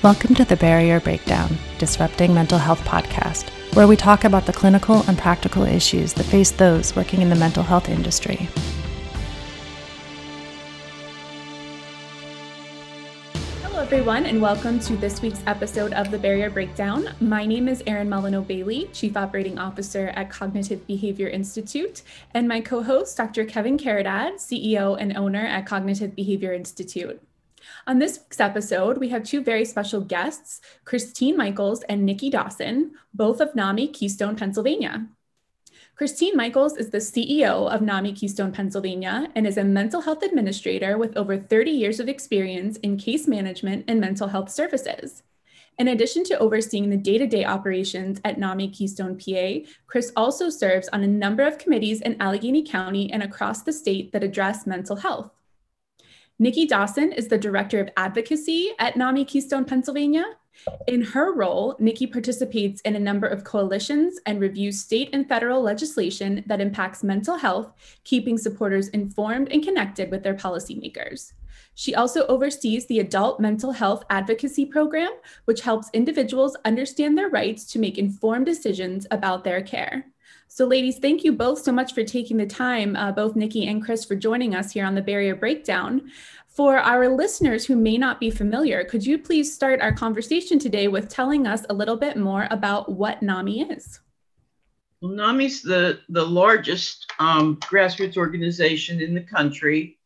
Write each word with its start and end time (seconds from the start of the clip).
Welcome 0.00 0.36
to 0.36 0.44
the 0.44 0.54
Barrier 0.54 1.00
Breakdown 1.00 1.58
Disrupting 1.78 2.32
Mental 2.32 2.56
Health 2.56 2.78
podcast, 2.84 3.50
where 3.74 3.88
we 3.88 3.96
talk 3.96 4.22
about 4.22 4.46
the 4.46 4.52
clinical 4.52 5.02
and 5.08 5.18
practical 5.18 5.64
issues 5.64 6.12
that 6.12 6.22
face 6.22 6.52
those 6.52 6.94
working 6.94 7.20
in 7.20 7.28
the 7.28 7.34
mental 7.34 7.64
health 7.64 7.88
industry. 7.88 8.48
Hello, 13.64 13.82
everyone, 13.82 14.26
and 14.26 14.40
welcome 14.40 14.78
to 14.78 14.96
this 14.98 15.20
week's 15.20 15.42
episode 15.48 15.92
of 15.94 16.12
the 16.12 16.18
Barrier 16.18 16.48
Breakdown. 16.48 17.08
My 17.20 17.44
name 17.44 17.66
is 17.66 17.82
Erin 17.84 18.08
Molyneux 18.08 18.42
Bailey, 18.42 18.88
Chief 18.92 19.16
Operating 19.16 19.58
Officer 19.58 20.12
at 20.14 20.30
Cognitive 20.30 20.86
Behavior 20.86 21.26
Institute, 21.26 22.02
and 22.34 22.46
my 22.46 22.60
co 22.60 22.84
host, 22.84 23.16
Dr. 23.16 23.44
Kevin 23.44 23.76
Caridad, 23.76 24.34
CEO 24.34 24.96
and 24.96 25.16
owner 25.16 25.44
at 25.44 25.66
Cognitive 25.66 26.14
Behavior 26.14 26.52
Institute. 26.52 27.20
On 27.86 27.98
this 27.98 28.18
week's 28.18 28.40
episode, 28.40 28.98
we 28.98 29.08
have 29.08 29.22
two 29.22 29.42
very 29.42 29.64
special 29.64 30.00
guests, 30.00 30.60
Christine 30.84 31.36
Michaels 31.36 31.82
and 31.84 32.04
Nikki 32.04 32.30
Dawson, 32.30 32.92
both 33.14 33.40
of 33.40 33.54
NAMI 33.54 33.88
Keystone, 33.88 34.36
Pennsylvania. 34.36 35.06
Christine 35.94 36.36
Michaels 36.36 36.76
is 36.76 36.90
the 36.90 36.98
CEO 36.98 37.68
of 37.68 37.82
NAMI 37.82 38.12
Keystone, 38.12 38.52
Pennsylvania, 38.52 39.28
and 39.34 39.46
is 39.46 39.56
a 39.56 39.64
mental 39.64 40.00
health 40.00 40.22
administrator 40.22 40.96
with 40.96 41.16
over 41.16 41.36
30 41.36 41.72
years 41.72 41.98
of 41.98 42.08
experience 42.08 42.76
in 42.78 42.96
case 42.96 43.26
management 43.26 43.84
and 43.88 44.00
mental 44.00 44.28
health 44.28 44.48
services. 44.48 45.24
In 45.78 45.88
addition 45.88 46.24
to 46.24 46.38
overseeing 46.38 46.90
the 46.90 46.96
day 46.96 47.18
to 47.18 47.26
day 47.26 47.44
operations 47.44 48.20
at 48.24 48.38
NAMI 48.38 48.68
Keystone 48.68 49.16
PA, 49.16 49.68
Chris 49.86 50.12
also 50.16 50.50
serves 50.50 50.88
on 50.88 51.02
a 51.02 51.08
number 51.08 51.44
of 51.44 51.58
committees 51.58 52.00
in 52.00 52.20
Allegheny 52.20 52.64
County 52.64 53.12
and 53.12 53.22
across 53.22 53.62
the 53.62 53.72
state 53.72 54.12
that 54.12 54.24
address 54.24 54.66
mental 54.66 54.96
health. 54.96 55.30
Nikki 56.40 56.66
Dawson 56.66 57.10
is 57.10 57.26
the 57.26 57.36
Director 57.36 57.80
of 57.80 57.90
Advocacy 57.96 58.70
at 58.78 58.96
NAMI 58.96 59.24
Keystone, 59.24 59.64
Pennsylvania. 59.64 60.24
In 60.86 61.02
her 61.02 61.34
role, 61.34 61.74
Nikki 61.80 62.06
participates 62.06 62.80
in 62.82 62.94
a 62.94 63.00
number 63.00 63.26
of 63.26 63.42
coalitions 63.42 64.20
and 64.24 64.40
reviews 64.40 64.80
state 64.80 65.10
and 65.12 65.28
federal 65.28 65.60
legislation 65.60 66.44
that 66.46 66.60
impacts 66.60 67.02
mental 67.02 67.36
health, 67.36 67.72
keeping 68.04 68.38
supporters 68.38 68.86
informed 68.90 69.50
and 69.50 69.64
connected 69.64 70.12
with 70.12 70.22
their 70.22 70.34
policymakers. 70.34 71.32
She 71.74 71.96
also 71.96 72.24
oversees 72.28 72.86
the 72.86 73.00
Adult 73.00 73.40
Mental 73.40 73.72
Health 73.72 74.04
Advocacy 74.08 74.64
Program, 74.64 75.10
which 75.46 75.62
helps 75.62 75.90
individuals 75.92 76.56
understand 76.64 77.18
their 77.18 77.30
rights 77.30 77.64
to 77.72 77.80
make 77.80 77.98
informed 77.98 78.46
decisions 78.46 79.08
about 79.10 79.42
their 79.42 79.60
care. 79.60 80.06
So, 80.50 80.64
ladies, 80.64 80.98
thank 80.98 81.24
you 81.24 81.32
both 81.32 81.62
so 81.62 81.70
much 81.70 81.92
for 81.92 82.02
taking 82.02 82.38
the 82.38 82.46
time, 82.46 82.96
uh, 82.96 83.12
both 83.12 83.36
Nikki 83.36 83.66
and 83.66 83.84
Chris, 83.84 84.06
for 84.06 84.16
joining 84.16 84.54
us 84.54 84.72
here 84.72 84.86
on 84.86 84.94
the 84.94 85.02
Barrier 85.02 85.36
Breakdown. 85.36 86.10
For 86.46 86.78
our 86.78 87.06
listeners 87.06 87.66
who 87.66 87.76
may 87.76 87.98
not 87.98 88.18
be 88.18 88.30
familiar, 88.30 88.82
could 88.82 89.04
you 89.04 89.18
please 89.18 89.54
start 89.54 89.82
our 89.82 89.92
conversation 89.92 90.58
today 90.58 90.88
with 90.88 91.10
telling 91.10 91.46
us 91.46 91.66
a 91.68 91.74
little 91.74 91.96
bit 91.96 92.16
more 92.16 92.48
about 92.50 92.90
what 92.90 93.22
NAMI 93.22 93.70
is? 93.70 94.00
Well, 95.02 95.12
NAMI 95.12 95.44
is 95.44 95.62
the, 95.62 96.00
the 96.08 96.24
largest 96.24 97.12
um, 97.18 97.58
grassroots 97.58 98.16
organization 98.16 99.02
in 99.02 99.14
the 99.14 99.20
country 99.20 99.98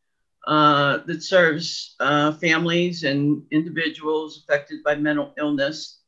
uh, 0.48 0.98
that 1.06 1.22
serves 1.22 1.94
uh, 2.00 2.32
families 2.32 3.04
and 3.04 3.44
individuals 3.52 4.38
affected 4.42 4.82
by 4.82 4.96
mental 4.96 5.32
illness. 5.38 6.00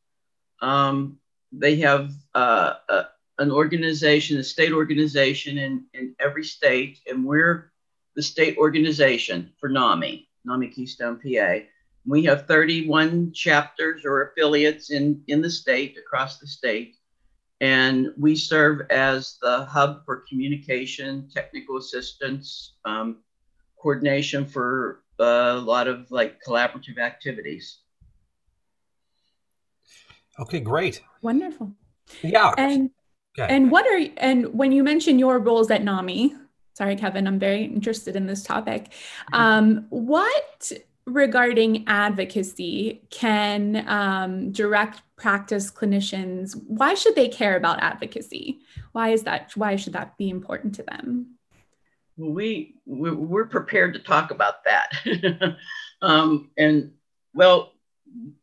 Um, 0.61 1.19
they 1.53 1.77
have 1.77 2.11
uh, 2.35 2.75
a, 2.89 3.05
an 3.39 3.51
organization, 3.51 4.39
a 4.39 4.45
state 4.45 4.73
organization 4.73 5.59
in, 5.59 5.85
in 5.95 6.15
every 6.21 6.45
state, 6.45 7.01
and 7.09 7.25
we're 7.25 7.73
the 8.15 8.23
state 8.23 8.57
organization 8.59 9.53
for 9.59 9.69
NAMI, 9.69 10.29
NAMI 10.45 10.69
Keystone 10.69 11.17
PA. 11.17 11.65
We 12.07 12.25
have 12.25 12.47
31 12.47 13.33
chapters 13.33 14.05
or 14.05 14.23
affiliates 14.23 14.91
in, 14.91 15.23
in 15.27 15.41
the 15.41 15.51
state, 15.51 15.97
across 15.99 16.39
the 16.39 16.47
state, 16.47 16.97
and 17.61 18.09
we 18.19 18.37
serve 18.37 18.83
as 18.91 19.39
the 19.41 19.65
hub 19.65 20.05
for 20.05 20.25
communication, 20.29 21.29
technical 21.33 21.79
assistance, 21.79 22.75
um, 22.85 23.19
coordination 23.81 24.47
for 24.47 25.03
a 25.19 25.55
lot 25.55 25.89
of 25.89 26.11
like 26.11 26.41
collaborative 26.47 26.99
activities. 26.99 27.79
Okay, 30.39 30.61
great. 30.61 31.01
Wonderful. 31.23 31.73
Yeah. 32.23 32.53
And 32.59 32.91
Okay. 33.39 33.53
And 33.53 33.71
what 33.71 33.87
are 33.87 34.09
and 34.19 34.55
when 34.55 34.71
you 34.73 34.85
mention 34.85 35.19
your 35.19 35.39
roles 35.39 35.71
at 35.71 35.83
NAMI, 35.83 36.35
sorry, 36.75 36.97
Kevin, 36.97 37.27
I'm 37.27 37.39
very 37.39 37.65
interested 37.65 38.15
in 38.17 38.27
this 38.27 38.43
topic. 38.43 38.91
Mm-hmm. 39.33 39.35
Um, 39.35 39.87
what 39.91 40.73
regarding 41.07 41.85
advocacy 41.87 43.03
can 43.11 43.87
um, 43.89 44.53
direct 44.53 45.03
practice 45.17 45.71
clinicians? 45.71 46.61
Why 46.67 46.95
should 46.95 47.15
they 47.15 47.29
care 47.29 47.57
about 47.57 47.83
advocacy? 47.83 48.61
Why 48.93 49.11
is 49.11 49.25
that? 49.25 49.51
Why 49.57 49.77
should 49.77 49.95
that 49.95 50.17
be 50.17 50.31
important 50.31 50.77
to 50.77 50.83
them? 50.85 51.37
well, 52.17 52.31
We 52.31 52.77
we're 52.87 53.47
prepared 53.47 53.95
to 53.95 54.01
talk 54.01 54.31
about 54.31 54.65
that, 54.65 55.57
um, 56.03 56.51
and 56.57 56.93
well, 57.35 57.73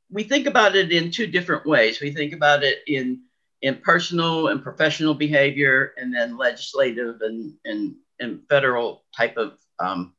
we 0.10 0.24
think 0.24 0.48
about 0.48 0.76
it 0.76 0.92
in 0.92 1.12
two 1.12 1.28
different 1.28 1.66
ways. 1.66 2.02
We 2.02 2.12
think 2.12 2.34
about 2.34 2.64
it 2.64 2.80
in 2.88 3.22
in 3.62 3.76
personal 3.78 4.48
and 4.48 4.64
professional 4.64 5.14
behavior, 5.14 5.94
and 5.98 6.14
then 6.14 6.38
legislative 6.38 7.22
and, 7.22 7.54
and, 7.66 7.96
and 8.20 8.42
federal 8.50 9.04
type 9.16 9.38
of 9.38 9.60
um, 9.80 10.14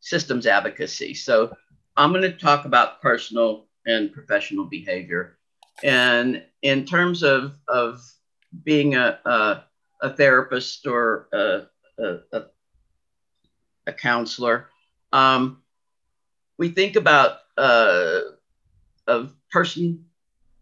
systems 0.00 0.46
advocacy. 0.46 1.14
So 1.14 1.54
I'm 1.96 2.10
going 2.12 2.22
to 2.22 2.32
talk 2.32 2.64
about 2.64 3.00
personal 3.00 3.66
and 3.86 4.12
professional 4.12 4.64
behavior. 4.64 5.38
And 5.82 6.42
in 6.62 6.84
terms 6.84 7.22
of, 7.22 7.54
of 7.68 8.02
being 8.64 8.96
a, 8.96 9.18
a, 9.24 9.64
a 10.02 10.10
therapist 10.10 10.86
or 10.86 11.28
a, 11.32 11.62
a, 12.32 12.42
a 13.86 13.92
counselor, 13.92 14.68
um, 15.12 15.62
we 16.58 16.68
think 16.68 16.96
about 16.96 17.38
uh, 17.56 18.20
a 19.06 19.26
person 19.50 20.04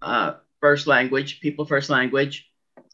uh, 0.03 0.35
first 0.61 0.87
language, 0.87 1.41
people 1.41 1.65
first 1.65 1.91
language. 1.91 2.49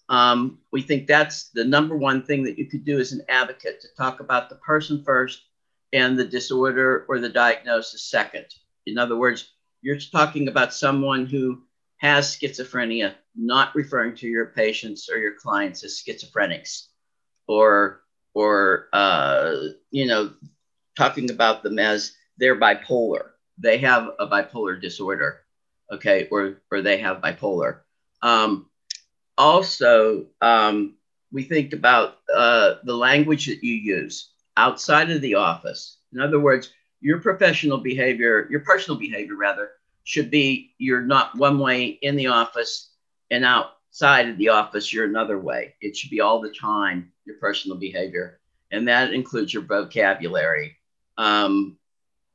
Um, 0.08 0.58
we 0.70 0.82
think 0.82 1.06
that's 1.06 1.50
the 1.50 1.64
number 1.64 1.96
one 1.96 2.22
thing 2.22 2.44
that 2.44 2.58
you 2.58 2.66
could 2.66 2.84
do 2.84 2.98
as 2.98 3.12
an 3.12 3.22
advocate 3.28 3.80
to 3.80 3.88
talk 3.96 4.20
about 4.20 4.48
the 4.48 4.56
person 4.56 5.02
first 5.02 5.42
and 5.92 6.18
the 6.18 6.26
disorder 6.26 7.06
or 7.08 7.18
the 7.18 7.28
diagnosis 7.28 8.02
second. 8.02 8.46
In 8.86 8.98
other 8.98 9.16
words, 9.16 9.54
you're 9.80 9.98
talking 9.98 10.48
about 10.48 10.74
someone 10.74 11.26
who 11.26 11.62
has 11.98 12.36
schizophrenia, 12.36 13.14
not 13.34 13.74
referring 13.74 14.14
to 14.16 14.28
your 14.28 14.46
patients 14.46 15.08
or 15.08 15.18
your 15.18 15.34
clients 15.34 15.84
as 15.84 16.02
schizophrenics, 16.06 16.88
or 17.46 18.02
or 18.34 18.88
uh, 18.92 19.54
you 19.90 20.06
know, 20.06 20.32
talking 20.96 21.30
about 21.30 21.62
them 21.62 21.78
as 21.78 22.12
they're 22.36 22.58
bipolar. 22.58 23.30
They 23.56 23.78
have 23.78 24.10
a 24.18 24.26
bipolar 24.26 24.80
disorder 24.80 25.43
okay, 25.90 26.28
or 26.30 26.62
or 26.70 26.82
they 26.82 26.98
have 26.98 27.20
bipolar. 27.20 27.80
Um, 28.22 28.66
also, 29.36 30.26
um, 30.40 30.94
we 31.32 31.42
think 31.42 31.72
about 31.72 32.18
uh, 32.32 32.74
the 32.84 32.96
language 32.96 33.46
that 33.46 33.64
you 33.64 33.74
use 33.74 34.30
outside 34.56 35.10
of 35.10 35.20
the 35.20 35.34
office. 35.34 35.98
In 36.12 36.20
other 36.20 36.38
words, 36.38 36.70
your 37.00 37.20
professional 37.20 37.78
behavior, 37.78 38.46
your 38.50 38.60
personal 38.60 38.98
behavior 38.98 39.36
rather, 39.36 39.70
should 40.04 40.30
be 40.30 40.74
you're 40.78 41.02
not 41.02 41.36
one 41.36 41.58
way 41.58 41.86
in 41.86 42.16
the 42.16 42.28
office 42.28 42.90
and 43.30 43.44
outside 43.44 44.28
of 44.28 44.38
the 44.38 44.50
office 44.50 44.92
you're 44.92 45.06
another 45.06 45.38
way. 45.38 45.74
It 45.80 45.96
should 45.96 46.10
be 46.10 46.20
all 46.20 46.40
the 46.40 46.50
time 46.50 47.12
your 47.24 47.36
personal 47.36 47.76
behavior, 47.76 48.38
and 48.70 48.86
that 48.88 49.12
includes 49.12 49.52
your 49.52 49.64
vocabulary. 49.64 50.76
Um, 51.18 51.78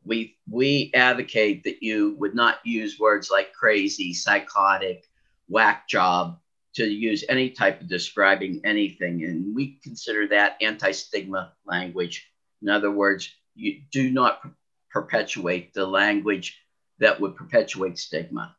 we 0.03 0.37
we 0.49 0.91
advocate 0.93 1.63
that 1.63 1.83
you 1.83 2.15
would 2.19 2.35
not 2.35 2.59
use 2.65 2.99
words 2.99 3.29
like 3.29 3.53
crazy, 3.53 4.13
psychotic, 4.13 5.07
whack 5.47 5.87
job 5.87 6.39
to 6.75 6.85
use 6.85 7.23
any 7.29 7.49
type 7.49 7.81
of 7.81 7.87
describing 7.87 8.61
anything, 8.63 9.23
and 9.25 9.55
we 9.55 9.79
consider 9.83 10.27
that 10.27 10.57
anti-stigma 10.61 11.53
language. 11.65 12.31
In 12.61 12.69
other 12.69 12.91
words, 12.91 13.33
you 13.55 13.81
do 13.91 14.11
not 14.11 14.41
per- 14.41 14.55
perpetuate 14.91 15.73
the 15.73 15.85
language 15.85 16.59
that 16.99 17.19
would 17.19 17.35
perpetuate 17.35 17.97
stigma. 17.97 18.55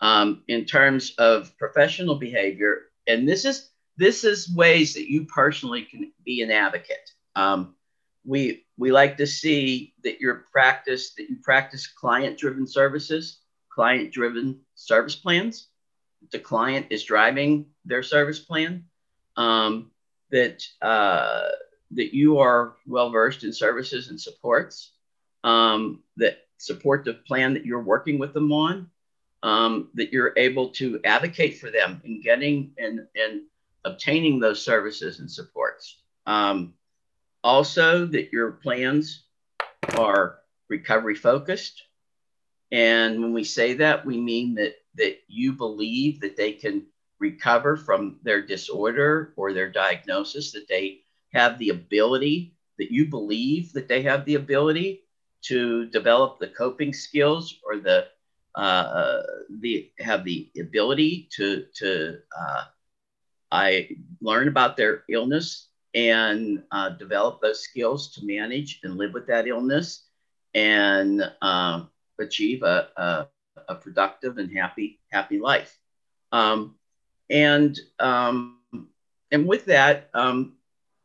Um, 0.00 0.42
in 0.48 0.66
terms 0.66 1.14
of 1.16 1.56
professional 1.56 2.16
behavior, 2.16 2.82
and 3.06 3.26
this 3.26 3.44
is 3.44 3.70
this 3.96 4.24
is 4.24 4.54
ways 4.54 4.92
that 4.94 5.10
you 5.10 5.24
personally 5.24 5.82
can 5.82 6.12
be 6.24 6.42
an 6.42 6.50
advocate. 6.50 7.10
Um, 7.34 7.74
we 8.24 8.65
we 8.78 8.92
like 8.92 9.16
to 9.16 9.26
see 9.26 9.94
that 10.04 10.20
your 10.20 10.46
practice 10.52 11.14
that 11.14 11.28
you 11.28 11.36
practice 11.42 11.86
client 11.86 12.38
driven 12.38 12.66
services 12.66 13.40
client 13.68 14.12
driven 14.12 14.60
service 14.74 15.16
plans 15.16 15.68
the 16.32 16.38
client 16.38 16.86
is 16.90 17.04
driving 17.04 17.66
their 17.84 18.02
service 18.02 18.38
plan 18.38 18.84
um, 19.36 19.90
that 20.30 20.62
uh, 20.82 21.48
that 21.92 22.14
you 22.14 22.38
are 22.38 22.76
well 22.86 23.10
versed 23.10 23.44
in 23.44 23.52
services 23.52 24.08
and 24.08 24.20
supports 24.20 24.92
um, 25.44 26.02
that 26.16 26.38
support 26.58 27.04
the 27.04 27.14
plan 27.14 27.54
that 27.54 27.64
you're 27.64 27.82
working 27.82 28.18
with 28.18 28.32
them 28.32 28.50
on 28.52 28.90
um, 29.42 29.90
that 29.94 30.12
you're 30.12 30.32
able 30.36 30.70
to 30.70 31.00
advocate 31.04 31.58
for 31.58 31.70
them 31.70 32.00
in 32.04 32.20
getting 32.20 32.72
and, 32.78 33.06
and 33.14 33.42
obtaining 33.84 34.40
those 34.40 34.62
services 34.62 35.20
and 35.20 35.30
supports. 35.30 36.00
Um, 36.26 36.74
also, 37.46 38.06
that 38.06 38.32
your 38.32 38.50
plans 38.50 39.22
are 39.96 40.40
recovery 40.68 41.14
focused. 41.14 41.84
And 42.72 43.22
when 43.22 43.32
we 43.32 43.44
say 43.44 43.74
that, 43.74 44.04
we 44.04 44.20
mean 44.20 44.56
that, 44.56 44.74
that 44.96 45.18
you 45.28 45.52
believe 45.52 46.20
that 46.22 46.36
they 46.36 46.52
can 46.52 46.86
recover 47.20 47.76
from 47.76 48.18
their 48.24 48.44
disorder 48.44 49.32
or 49.36 49.52
their 49.52 49.70
diagnosis, 49.70 50.50
that 50.52 50.66
they 50.68 51.02
have 51.32 51.56
the 51.60 51.68
ability, 51.68 52.52
that 52.78 52.90
you 52.90 53.06
believe 53.06 53.72
that 53.74 53.86
they 53.86 54.02
have 54.02 54.24
the 54.24 54.34
ability 54.34 55.04
to 55.42 55.86
develop 55.86 56.40
the 56.40 56.48
coping 56.48 56.92
skills 56.92 57.60
or 57.64 57.76
the 57.76 58.08
uh, 58.56 59.22
the 59.60 59.88
have 60.00 60.24
the 60.24 60.50
ability 60.58 61.28
to 61.36 61.66
to 61.74 62.18
uh, 62.36 62.64
I 63.52 63.90
learn 64.20 64.48
about 64.48 64.76
their 64.76 65.04
illness 65.08 65.68
and 65.96 66.62
uh, 66.70 66.90
develop 66.90 67.40
those 67.40 67.64
skills 67.64 68.12
to 68.12 68.24
manage 68.24 68.80
and 68.84 68.98
live 68.98 69.14
with 69.14 69.26
that 69.26 69.48
illness 69.48 70.04
and 70.54 71.22
uh, 71.40 71.82
achieve 72.20 72.62
a, 72.62 72.88
a, 72.96 73.26
a, 73.68 73.74
productive 73.74 74.36
and 74.36 74.54
happy 74.56 75.00
happy 75.10 75.38
life. 75.38 75.78
Um, 76.32 76.74
and 77.30 77.78
um, 77.98 78.58
and 79.32 79.48
with 79.48 79.64
that, 79.64 80.10
um, 80.12 80.56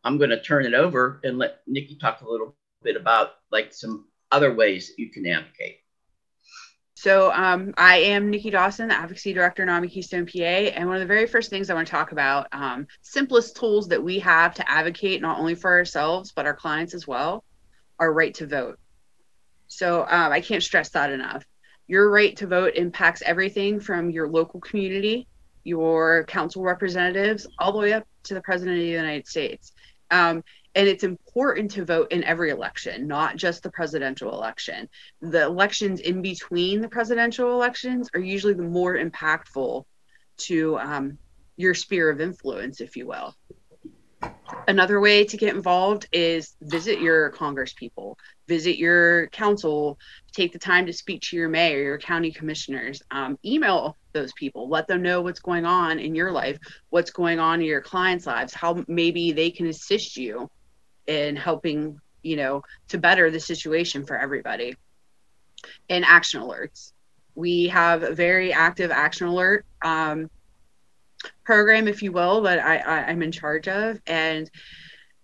I'm 0.04 0.18
going 0.18 0.30
to 0.30 0.42
turn 0.42 0.66
it 0.66 0.74
over 0.74 1.22
and 1.24 1.38
let 1.38 1.62
Nikki 1.66 1.96
talk 1.96 2.22
a 2.22 2.30
little 2.30 2.54
bit 2.84 2.98
about 2.98 3.36
like 3.50 3.74
some 3.74 4.08
other 4.30 4.54
ways 4.54 4.90
that 4.90 5.02
you 5.02 5.10
can 5.10 5.26
advocate. 5.26 5.80
So 7.02 7.32
um, 7.32 7.74
I 7.78 7.98
am 7.98 8.30
Nikki 8.30 8.52
Dawson, 8.52 8.90
the 8.90 8.94
Advocacy 8.94 9.34
Director 9.34 9.64
in 9.64 9.70
NAMI 9.70 9.88
Keystone 9.88 10.28
PA, 10.28 10.40
and 10.40 10.88
one 10.88 10.98
of 10.98 11.00
the 11.00 11.08
very 11.08 11.26
first 11.26 11.50
things 11.50 11.68
I 11.68 11.74
want 11.74 11.88
to 11.88 11.92
talk 11.92 12.12
about, 12.12 12.46
um, 12.52 12.86
simplest 13.02 13.56
tools 13.56 13.88
that 13.88 14.04
we 14.04 14.20
have 14.20 14.54
to 14.54 14.72
advocate 14.72 15.20
not 15.20 15.40
only 15.40 15.56
for 15.56 15.72
ourselves 15.72 16.32
but 16.32 16.46
our 16.46 16.54
clients 16.54 16.94
as 16.94 17.08
well, 17.08 17.44
are 17.98 18.14
right 18.14 18.36
to 18.36 18.46
vote. 18.46 18.78
So 19.66 20.02
um, 20.02 20.32
I 20.32 20.42
can't 20.42 20.62
stress 20.62 20.90
that 20.90 21.12
enough. 21.12 21.44
Your 21.88 22.12
right 22.12 22.38
to 22.38 22.46
vote 22.46 22.76
impacts 22.76 23.24
everything 23.26 23.80
from 23.80 24.12
your 24.12 24.30
local 24.30 24.60
community, 24.60 25.28
your 25.64 26.26
council 26.26 26.62
representatives, 26.62 27.48
all 27.58 27.72
the 27.72 27.80
way 27.80 27.94
up 27.94 28.06
to 28.26 28.36
the 28.36 28.42
President 28.42 28.78
of 28.78 28.84
the 28.84 28.88
United 28.88 29.28
States. 29.28 29.72
Um, 30.12 30.44
and 30.76 30.88
it's 30.88 31.04
important 31.04 31.72
to 31.72 31.86
vote 31.86 32.12
in 32.12 32.24
every 32.24 32.50
election, 32.50 33.08
not 33.08 33.36
just 33.36 33.64
the 33.64 33.72
presidential 33.72 34.32
election. 34.34 34.88
The 35.22 35.44
elections 35.44 36.00
in 36.00 36.22
between 36.22 36.82
the 36.82 36.88
presidential 36.88 37.52
elections 37.52 38.10
are 38.14 38.22
usually 38.22 38.54
the 38.54 38.64
more 38.64 38.96
impactful 38.96 39.84
to 40.38 40.80
um, 40.80 41.18
your 41.58 41.74
sphere 41.74 42.10
of 42.10 42.22
influence, 42.22 42.80
if 42.80 42.96
you 42.96 43.08
will. 43.08 43.36
Another 44.68 45.00
way 45.00 45.26
to 45.26 45.38
get 45.38 45.56
involved 45.56 46.08
is 46.12 46.56
visit 46.62 47.02
your 47.02 47.32
Congress 47.32 47.74
people, 47.74 48.18
visit 48.48 48.78
your 48.78 49.28
council, 49.28 49.98
take 50.32 50.54
the 50.54 50.60
time 50.60 50.86
to 50.86 50.94
speak 50.94 51.22
to 51.22 51.36
your 51.36 51.50
mayor, 51.50 51.82
your 51.82 51.98
county 51.98 52.32
commissioners, 52.32 53.02
um, 53.12 53.38
email 53.44 53.98
those 54.14 54.32
people, 54.34 54.70
let 54.70 54.88
them 54.88 55.02
know 55.02 55.22
what's 55.22 55.40
going 55.40 55.66
on 55.66 56.00
in 56.00 56.14
your 56.14 56.32
life, 56.32 56.60
what's 56.92 57.12
going 57.12 57.40
on 57.40 57.62
in 57.62 57.66
your 57.66 57.82
clients' 57.82 58.28
lives, 58.28 58.54
how 58.54 58.84
maybe 58.88 59.32
they 59.32 59.50
can 59.50 59.68
assist 59.68 60.16
you 60.16 60.50
in 61.12 61.36
helping, 61.36 62.00
you 62.24 62.38
know, 62.38 62.64
to 62.90 62.98
better 62.98 63.26
the 63.32 63.40
situation 63.40 64.06
for 64.06 64.16
everybody. 64.18 64.70
in 65.90 66.04
action 66.04 66.42
alerts. 66.42 66.94
We 67.36 67.68
have 67.68 68.04
a 68.04 68.16
very 68.16 68.54
active 68.54 68.92
action 68.92 69.28
alert 69.28 69.66
um, 69.82 70.30
program, 71.44 71.88
if 71.88 72.02
you 72.04 72.12
will, 72.12 72.42
that 72.44 72.60
I, 72.60 72.78
I, 72.78 72.98
I'm 73.10 73.22
in 73.22 73.32
charge 73.32 73.68
of. 73.68 74.02
And 74.08 74.50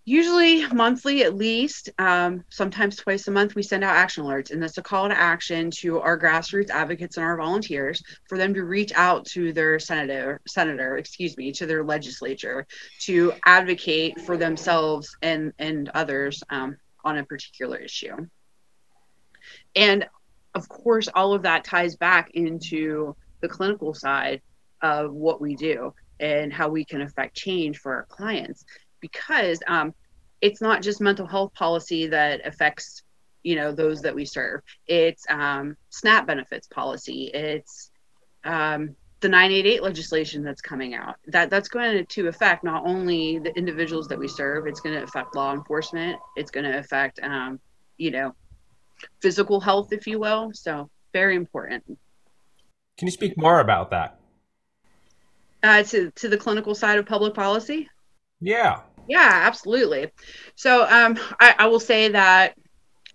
usually 0.08 0.66
monthly 0.68 1.24
at 1.24 1.36
least 1.36 1.90
um, 2.00 2.42
sometimes 2.50 2.96
twice 2.96 3.28
a 3.28 3.32
month 3.32 3.56
we 3.56 3.62
send 3.62 3.84
out 3.84 3.94
action 3.94 4.24
alerts 4.24 4.52
and 4.52 4.64
that's 4.64 4.78
a 4.78 4.82
call 4.82 5.10
to 5.10 5.20
action 5.20 5.70
to 5.70 6.00
our 6.00 6.18
grassroots 6.18 6.70
advocates 6.70 7.18
and 7.18 7.26
our 7.26 7.36
volunteers 7.36 8.02
for 8.30 8.38
them 8.38 8.54
to 8.54 8.64
reach 8.64 8.94
out 8.96 9.26
to 9.26 9.52
their 9.52 9.78
senator 9.80 10.40
senator 10.48 10.96
excuse 10.96 11.36
me 11.36 11.52
to 11.52 11.66
their 11.66 11.84
legislature 11.84 12.66
to 13.02 13.34
advocate 13.46 14.18
for 14.22 14.38
themselves 14.38 15.14
and 15.22 15.52
and 15.60 15.90
others 15.90 16.42
um, 16.52 16.78
on 17.04 17.18
a 17.18 17.26
particular 17.26 17.76
issue. 17.76 18.16
And 19.76 20.08
of 20.56 20.70
course 20.70 21.10
all 21.14 21.34
of 21.34 21.42
that 21.42 21.66
ties 21.66 21.98
back 21.98 22.32
into 22.34 23.14
the 23.42 23.50
clinical 23.50 23.94
side 23.94 24.42
of 24.82 25.12
what 25.12 25.42
we 25.42 25.58
do 25.58 25.94
and 26.22 26.54
how 26.54 26.70
we 26.70 26.86
can 26.86 27.02
affect 27.02 27.36
change 27.36 27.78
for 27.78 27.94
our 27.94 28.06
clients 28.06 28.64
because 29.12 29.60
um, 29.68 29.94
it's 30.42 30.62
not 30.62 30.82
just 30.82 31.02
mental 31.02 31.28
health 31.28 31.54
policy 31.54 32.08
that 32.08 32.46
affects 32.46 33.04
you 33.44 33.56
know 33.56 33.72
those 33.72 34.02
that 34.02 34.14
we 34.14 34.26
serve. 34.26 34.62
It's 34.88 35.24
um, 35.30 35.78
snap 35.90 36.28
benefits 36.28 36.68
policy. 36.68 37.32
It's 37.34 37.92
um, 38.44 38.96
the 39.22 39.30
988 39.30 39.84
legislation 39.84 40.44
that's 40.44 40.62
coming 40.62 40.94
out. 40.94 41.16
That 41.28 41.50
that's 41.50 41.70
going 41.70 42.06
to 42.06 42.28
affect 42.28 42.64
not 42.64 42.86
only 42.86 43.40
the 43.40 43.56
individuals 43.58 44.08
that 44.10 44.20
we 44.20 44.28
serve 44.28 44.68
it's 44.68 44.82
going 44.82 44.96
to 44.96 45.04
affect 45.04 45.36
law 45.36 45.54
enforcement. 45.54 46.20
It's 46.36 46.52
going 46.52 46.66
to 46.66 46.78
affect 46.78 47.20
um, 47.24 47.60
you 47.98 48.12
know 48.12 48.36
physical 49.22 49.60
health 49.60 49.94
if 49.94 50.08
you 50.08 50.20
will. 50.20 50.52
So 50.54 50.90
very 51.14 51.36
important. 51.36 51.84
Can 52.98 53.08
you 53.08 53.12
speak 53.12 53.38
more 53.38 53.60
about 53.60 53.92
that? 53.92 54.20
Uh, 55.64 55.84
to, 55.84 56.12
to 56.12 56.30
the 56.30 56.38
clinical 56.38 56.76
side 56.76 57.00
of 57.00 57.06
public 57.06 57.34
policy? 57.34 57.90
Yeah. 58.40 58.82
Yeah, 59.08 59.30
absolutely. 59.46 60.12
So 60.56 60.84
um, 60.84 61.18
I, 61.40 61.56
I 61.60 61.68
will 61.68 61.80
say 61.80 62.10
that 62.10 62.56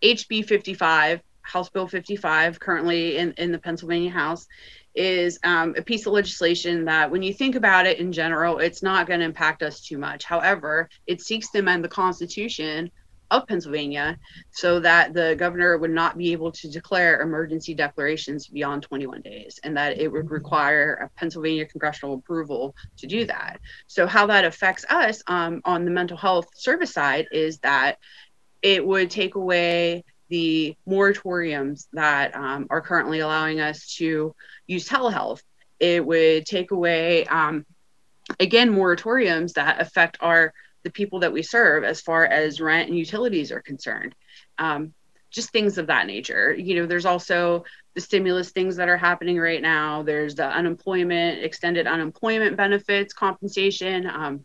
HB 0.03 0.47
55, 0.47 1.21
House 1.43 1.69
Bill 1.69 1.87
55, 1.87 2.59
currently 2.59 3.19
in, 3.19 3.33
in 3.33 3.53
the 3.53 3.59
Pennsylvania 3.59 4.11
House, 4.11 4.47
is 4.95 5.39
um, 5.45 5.75
a 5.77 5.83
piece 5.83 6.07
of 6.07 6.13
legislation 6.13 6.85
that, 6.85 7.11
when 7.11 7.23
you 7.23 7.33
think 7.33 7.55
about 7.55 7.87
it 7.87 7.99
in 7.99 8.13
general, 8.13 8.59
it's 8.59 8.83
not 8.83 9.07
going 9.07 9.21
to 9.21 9.27
impact 9.27 9.63
us 9.63 9.81
too 9.81 9.99
much. 9.99 10.25
However, 10.25 10.89
it 11.07 11.21
seeks 11.21 11.51
to 11.51 11.59
amend 11.61 11.85
the 11.85 11.89
Constitution 11.89 12.91
of 13.33 13.47
Pennsylvania 13.47 14.19
so 14.51 14.79
that 14.81 15.15
the 15.15 15.35
governor 15.39 15.79
would 15.79 15.91
not 15.91 16.19
be 16.19 16.33
able 16.33 16.53
to 16.53 16.71
declare 16.71 17.21
emergency 17.21 17.75
declarations 17.75 18.47
beyond 18.47 18.83
21 18.83 19.23
days 19.23 19.59
and 19.65 19.77
that 19.77 19.99
it 19.99 20.13
would 20.13 20.31
require 20.31 20.95
a 20.95 21.19
Pennsylvania 21.19 21.65
congressional 21.65 22.17
approval 22.17 22.77
to 22.99 23.07
do 23.07 23.25
that. 23.25 23.59
So, 23.87 24.07
how 24.07 24.27
that 24.27 24.45
affects 24.45 24.85
us 24.89 25.23
um, 25.27 25.63
on 25.65 25.85
the 25.85 25.91
mental 25.91 26.17
health 26.17 26.47
service 26.55 26.93
side 26.93 27.27
is 27.33 27.59
that 27.61 27.99
it 28.61 28.87
would 28.87 29.11
take 29.11 29.35
away 29.35 30.05
the 30.29 30.77
moratoriums 30.89 31.89
that 31.93 32.37
um, 32.37 32.67
are 32.71 32.81
currently 32.81 33.21
allowing 33.21 33.61
us 33.61 33.97
to 33.97 34.35
use 34.67 34.89
telehealth. 34.89 35.43
It 35.81 36.05
would 36.07 36.47
take 36.47 36.71
away, 36.71 37.25
um, 37.27 37.67
again, 38.39 38.73
moratoriums 38.73 39.55
that 39.55 39.81
affect 39.81 40.19
our 40.21 40.53
the 40.85 40.91
people 40.91 41.21
that 41.21 41.33
we 41.33 41.43
serve 41.43 41.85
as 41.85 42.01
far 42.01 42.27
as 42.27 42.61
rent 42.61 42.89
and 42.89 42.99
utilities 42.99 43.53
are 43.53 43.63
concerned. 43.63 44.15
Um, 44.59 44.95
just 45.31 45.51
things 45.51 45.79
of 45.79 45.87
that 45.87 46.07
nature. 46.07 46.55
You 46.55 46.77
know, 46.77 46.87
there's 46.87 47.07
also 47.07 47.65
the 47.95 48.01
stimulus 48.01 48.51
things 48.51 48.77
that 48.77 48.89
are 48.89 48.99
happening 48.99 49.39
right 49.39 49.63
now. 49.63 50.03
There's 50.03 50.35
the 50.35 50.47
unemployment, 50.47 51.43
extended 51.43 51.87
unemployment 51.87 52.57
benefits, 52.57 53.15
compensation. 53.15 54.07
Um, 54.07 54.45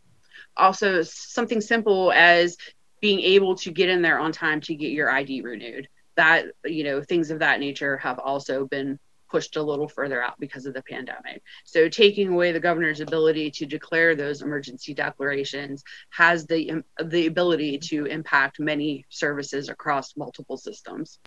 also, 0.56 1.04
something 1.04 1.62
simple 1.62 2.12
as 2.14 2.58
being 3.02 3.20
able 3.20 3.56
to 3.56 3.72
get 3.72 3.90
in 3.90 4.02
there 4.02 4.20
on 4.20 4.32
time 4.32 4.62
to 4.62 4.76
get 4.76 4.92
your 4.92 5.12
ID 5.12 5.42
renewed. 5.42 5.88
That, 6.16 6.46
you 6.66 6.84
know, 6.84 7.04
things 7.04 7.30
of 7.32 7.40
that 7.40 7.60
nature 7.60 7.98
have 7.98 8.18
also 8.18 8.66
been 8.66 8.98
pushed 9.30 9.56
a 9.56 9.62
little 9.62 9.88
further 9.88 10.24
out 10.24 10.40
because 10.40 10.66
of 10.66 10.74
the 10.74 10.84
pandemic. 10.84 11.42
So 11.66 11.90
taking 11.90 12.30
away 12.30 12.52
the 12.52 12.60
governor's 12.60 13.00
ability 13.00 13.52
to 13.52 13.66
declare 13.66 14.16
those 14.16 14.42
emergency 14.42 14.94
declarations 14.94 15.84
has 16.12 16.46
the 16.46 16.84
the 17.04 17.28
ability 17.28 17.80
to 17.80 18.06
impact 18.06 18.60
many 18.60 19.06
services 19.10 19.70
across 19.70 20.16
multiple 20.16 20.58
systems. 20.58 21.20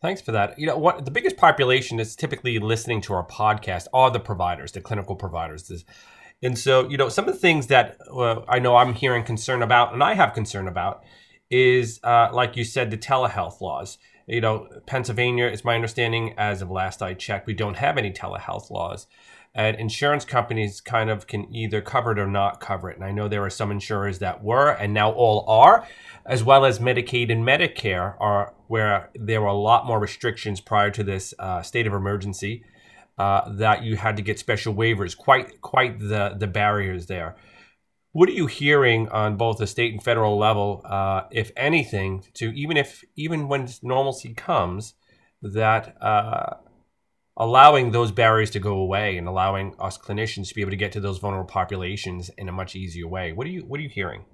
Thanks 0.00 0.20
for 0.20 0.32
that. 0.32 0.58
You 0.58 0.66
know 0.66 0.78
what 0.78 1.04
the 1.04 1.10
biggest 1.10 1.36
population 1.36 1.98
is 1.98 2.14
typically 2.14 2.58
listening 2.58 3.00
to 3.02 3.14
our 3.14 3.26
podcast 3.26 3.86
are 3.92 4.10
the 4.10 4.20
providers, 4.20 4.72
the 4.72 4.80
clinical 4.80 5.16
providers. 5.16 5.84
And 6.42 6.56
so, 6.56 6.88
you 6.88 6.96
know, 6.96 7.08
some 7.08 7.26
of 7.26 7.34
the 7.34 7.40
things 7.40 7.66
that 7.66 7.98
uh, 8.12 8.42
I 8.48 8.60
know 8.60 8.76
I'm 8.76 8.94
hearing 8.94 9.24
concern 9.24 9.62
about, 9.62 9.92
and 9.92 10.04
I 10.04 10.14
have 10.14 10.34
concern 10.34 10.68
about, 10.68 11.02
is 11.50 11.98
uh, 12.04 12.28
like 12.32 12.56
you 12.56 12.62
said, 12.62 12.90
the 12.90 12.98
telehealth 12.98 13.60
laws 13.60 13.98
you 14.28 14.40
know, 14.40 14.68
Pennsylvania, 14.86 15.46
it's 15.46 15.64
my 15.64 15.74
understanding, 15.74 16.34
as 16.36 16.62
of 16.62 16.70
last 16.70 17.02
I 17.02 17.14
checked, 17.14 17.46
we 17.46 17.54
don't 17.54 17.78
have 17.78 17.98
any 17.98 18.12
telehealth 18.12 18.70
laws. 18.70 19.06
And 19.54 19.76
insurance 19.76 20.24
companies 20.24 20.80
kind 20.80 21.10
of 21.10 21.26
can 21.26 21.52
either 21.54 21.80
cover 21.80 22.12
it 22.12 22.18
or 22.18 22.28
not 22.28 22.60
cover 22.60 22.90
it. 22.90 22.96
And 22.96 23.04
I 23.04 23.10
know 23.10 23.26
there 23.28 23.44
are 23.44 23.50
some 23.50 23.72
insurers 23.72 24.18
that 24.18 24.44
were 24.44 24.70
and 24.70 24.92
now 24.94 25.10
all 25.10 25.44
are, 25.48 25.86
as 26.26 26.44
well 26.44 26.64
as 26.64 26.78
Medicaid 26.78 27.32
and 27.32 27.44
Medicare 27.44 28.14
are 28.20 28.54
where 28.68 29.10
there 29.14 29.40
were 29.40 29.48
a 29.48 29.54
lot 29.54 29.86
more 29.86 29.98
restrictions 29.98 30.60
prior 30.60 30.90
to 30.90 31.02
this 31.02 31.34
uh, 31.38 31.62
state 31.62 31.86
of 31.86 31.94
emergency. 31.94 32.64
uh, 33.18 33.50
that 33.50 33.82
you 33.82 33.96
had 33.96 34.16
to 34.16 34.22
get 34.22 34.38
special 34.38 34.74
waivers. 34.74 35.16
Quite 35.16 35.60
quite 35.60 35.98
the 35.98 36.34
the 36.38 36.46
barriers 36.46 37.06
there. 37.06 37.36
What 38.18 38.28
are 38.28 38.32
you 38.32 38.48
hearing 38.48 39.08
on 39.10 39.36
both 39.36 39.58
the 39.58 39.66
state 39.68 39.92
and 39.92 40.02
federal 40.02 40.36
level, 40.36 40.82
uh, 40.84 41.28
if 41.30 41.52
anything, 41.56 42.24
to 42.34 42.50
even 42.50 42.76
if 42.76 43.04
even 43.14 43.46
when 43.46 43.68
normalcy 43.80 44.34
comes, 44.34 44.94
that 45.40 45.96
uh, 46.02 46.54
allowing 47.36 47.92
those 47.92 48.10
barriers 48.10 48.50
to 48.50 48.58
go 48.58 48.74
away 48.74 49.18
and 49.18 49.28
allowing 49.28 49.76
us 49.78 49.96
clinicians 49.96 50.48
to 50.48 50.54
be 50.56 50.62
able 50.62 50.72
to 50.72 50.76
get 50.76 50.90
to 50.94 51.00
those 51.00 51.18
vulnerable 51.18 51.46
populations 51.46 52.28
in 52.30 52.48
a 52.48 52.52
much 52.52 52.74
easier 52.74 53.06
way. 53.06 53.32
What 53.32 53.46
are 53.46 53.50
you 53.50 53.60
What 53.60 53.78
are 53.78 53.84
you 53.84 53.88
hearing? 53.88 54.24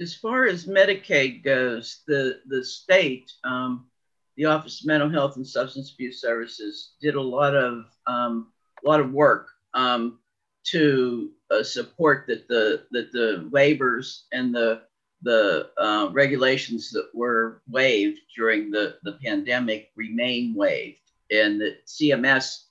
As 0.00 0.14
far 0.14 0.44
as 0.44 0.66
Medicaid 0.66 1.42
goes, 1.42 2.02
the 2.06 2.38
the 2.46 2.64
state, 2.64 3.32
um, 3.42 3.88
the 4.36 4.44
Office 4.44 4.82
of 4.82 4.86
Mental 4.86 5.10
Health 5.10 5.34
and 5.34 5.44
Substance 5.44 5.92
Abuse 5.92 6.20
Services, 6.20 6.92
did 7.00 7.16
a 7.16 7.20
lot 7.20 7.56
of 7.56 7.86
um, 8.06 8.52
a 8.86 8.88
lot 8.88 9.00
of 9.00 9.10
work 9.10 9.48
um, 9.74 10.20
to 10.64 11.30
uh, 11.50 11.62
support 11.62 12.26
that 12.26 12.48
the 12.48 12.84
that 12.90 13.12
the 13.12 13.48
waivers 13.52 14.22
and 14.32 14.54
the 14.54 14.82
the 15.24 15.70
uh, 15.78 16.10
regulations 16.12 16.90
that 16.90 17.08
were 17.14 17.62
waived 17.68 18.20
during 18.36 18.70
the, 18.70 18.98
the 19.04 19.18
pandemic 19.24 19.90
remain 19.96 20.54
waived, 20.54 21.00
and 21.30 21.60
that 21.60 21.86
CMS 21.86 22.64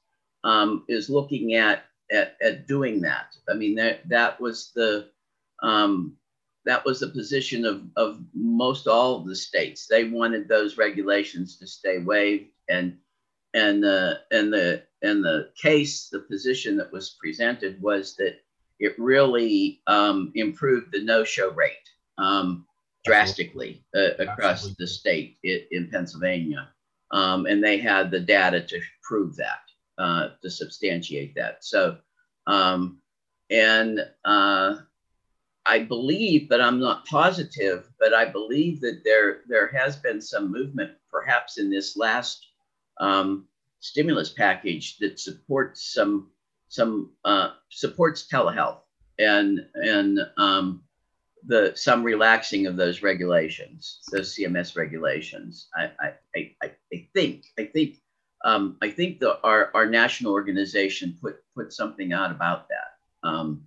um, 0.44 0.86
is 0.88 1.10
looking 1.10 1.56
at, 1.56 1.86
at, 2.12 2.38
at 2.42 2.68
doing 2.68 3.02
that. 3.02 3.36
I 3.50 3.56
mean, 3.56 3.76
that 3.76 4.08
that 4.08 4.40
was 4.40 4.72
the 4.76 5.10
um, 5.64 6.16
that 6.66 6.86
was 6.86 7.00
the 7.00 7.08
position 7.08 7.66
of, 7.66 7.84
of 7.98 8.22
most 8.34 8.88
all 8.88 9.18
of 9.18 9.26
the 9.26 9.36
states. 9.36 9.88
They 9.88 10.06
wanted 10.06 10.48
those 10.48 10.78
regulations 10.78 11.58
to 11.58 11.68
stay 11.68 12.00
waived, 12.00 12.50
and 12.70 12.98
and 13.54 13.84
the 13.84 14.20
and 14.32 14.54
the 14.54 14.84
and 15.04 15.24
the 15.24 15.50
case, 15.62 16.10
the 16.10 16.22
position 16.22 16.78
that 16.78 16.92
was 16.92 17.18
presented 17.20 17.82
was 17.82 18.16
that 18.16 18.36
it 18.80 18.98
really 18.98 19.82
um, 19.88 20.32
improved 20.36 20.92
the 20.92 21.04
no-show 21.04 21.52
rate 21.52 21.90
um, 22.18 22.66
drastically 23.06 23.84
uh, 23.96 24.14
across 24.20 24.64
Absolutely. 24.64 24.76
the 24.80 24.88
state 24.88 25.38
in, 25.44 25.62
in 25.72 25.90
Pennsylvania. 25.92 26.70
Um, 27.12 27.46
and 27.46 27.64
they 27.64 27.78
had 27.78 28.10
the 28.10 28.20
data 28.20 28.62
to 28.62 28.82
prove 29.04 29.36
that, 29.36 29.62
uh, 29.98 30.30
to 30.42 30.50
substantiate 30.50 31.36
that. 31.36 31.64
So, 31.64 31.98
um, 32.48 33.00
and 33.50 34.00
uh, 34.26 34.78
I 35.66 35.80
believe, 35.80 36.50
but 36.50 36.60
I'm 36.62 36.80
not 36.80 37.06
positive, 37.06 37.90
but 38.00 38.14
I 38.14 38.26
believe 38.26 38.82
that 38.82 39.02
there 39.04 39.42
there 39.48 39.68
has 39.68 39.96
been 39.96 40.22
some 40.22 40.52
movement, 40.52 40.92
perhaps 41.12 41.58
in 41.58 41.70
this 41.70 41.96
last 41.96 42.48
um, 43.00 43.48
stimulus 43.84 44.32
package, 44.32 44.98
that 45.00 45.20
supports 45.20 45.94
some 45.94 46.30
some 46.70 47.12
uh, 47.26 47.52
supports 47.70 48.28
telehealth 48.32 48.80
and 49.20 49.60
and 49.76 50.20
um, 50.38 50.82
the 51.46 51.74
some 51.76 52.02
relaxing 52.02 52.66
of 52.66 52.78
those 52.78 53.04
regulations, 53.04 54.00
those 54.12 54.34
CMS 54.34 54.78
regulations. 54.78 55.68
I 55.76 55.92
I, 56.00 56.50
I, 56.64 56.72
I 56.94 57.08
think 57.14 57.46
I 57.60 57.66
think 57.66 57.98
um, 58.46 58.78
I 58.82 58.90
think 58.90 59.20
the 59.20 59.40
our, 59.44 59.70
our 59.74 59.86
national 59.86 60.32
organization 60.32 61.18
put 61.22 61.44
put 61.54 61.74
something 61.74 62.14
out 62.14 62.32
about 62.32 62.70
that. 62.70 63.28
Um, 63.28 63.66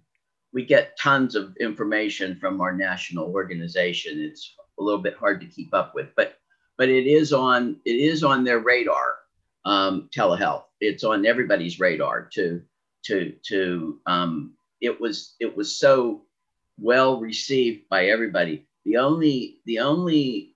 we 0.55 0.65
get 0.65 0.99
tons 0.99 1.35
of 1.35 1.55
information 1.59 2.37
from 2.37 2.63
our 2.63 2.73
national 2.73 3.27
organization. 3.27 4.19
It's 4.19 4.55
a 4.79 4.83
little 4.83 5.03
bit 5.03 5.17
hard 5.17 5.43
to 5.43 5.47
keep 5.47 5.75
up 5.75 5.95
with, 5.95 6.09
but 6.17 6.39
but 6.79 6.89
it 6.89 7.07
is 7.07 7.35
on 7.35 7.77
it 7.85 7.97
is 7.97 8.25
on 8.25 8.45
their 8.45 8.61
radar. 8.61 9.17
Um, 9.67 10.09
telehealth. 10.15 10.65
It's 10.81 11.05
on 11.05 11.27
everybody's 11.27 11.81
radar 11.81 12.29
to 12.35 12.63
to 13.07 13.35
to. 13.49 14.01
Um, 14.07 14.55
it 14.81 15.01
was 15.01 15.35
it 15.41 15.57
was 15.57 15.79
so 15.79 16.23
well 16.79 17.21
received 17.21 17.89
by 17.89 18.07
everybody. 18.07 18.67
The 18.85 18.97
only 18.97 19.59
the 19.67 19.81
only 19.81 20.55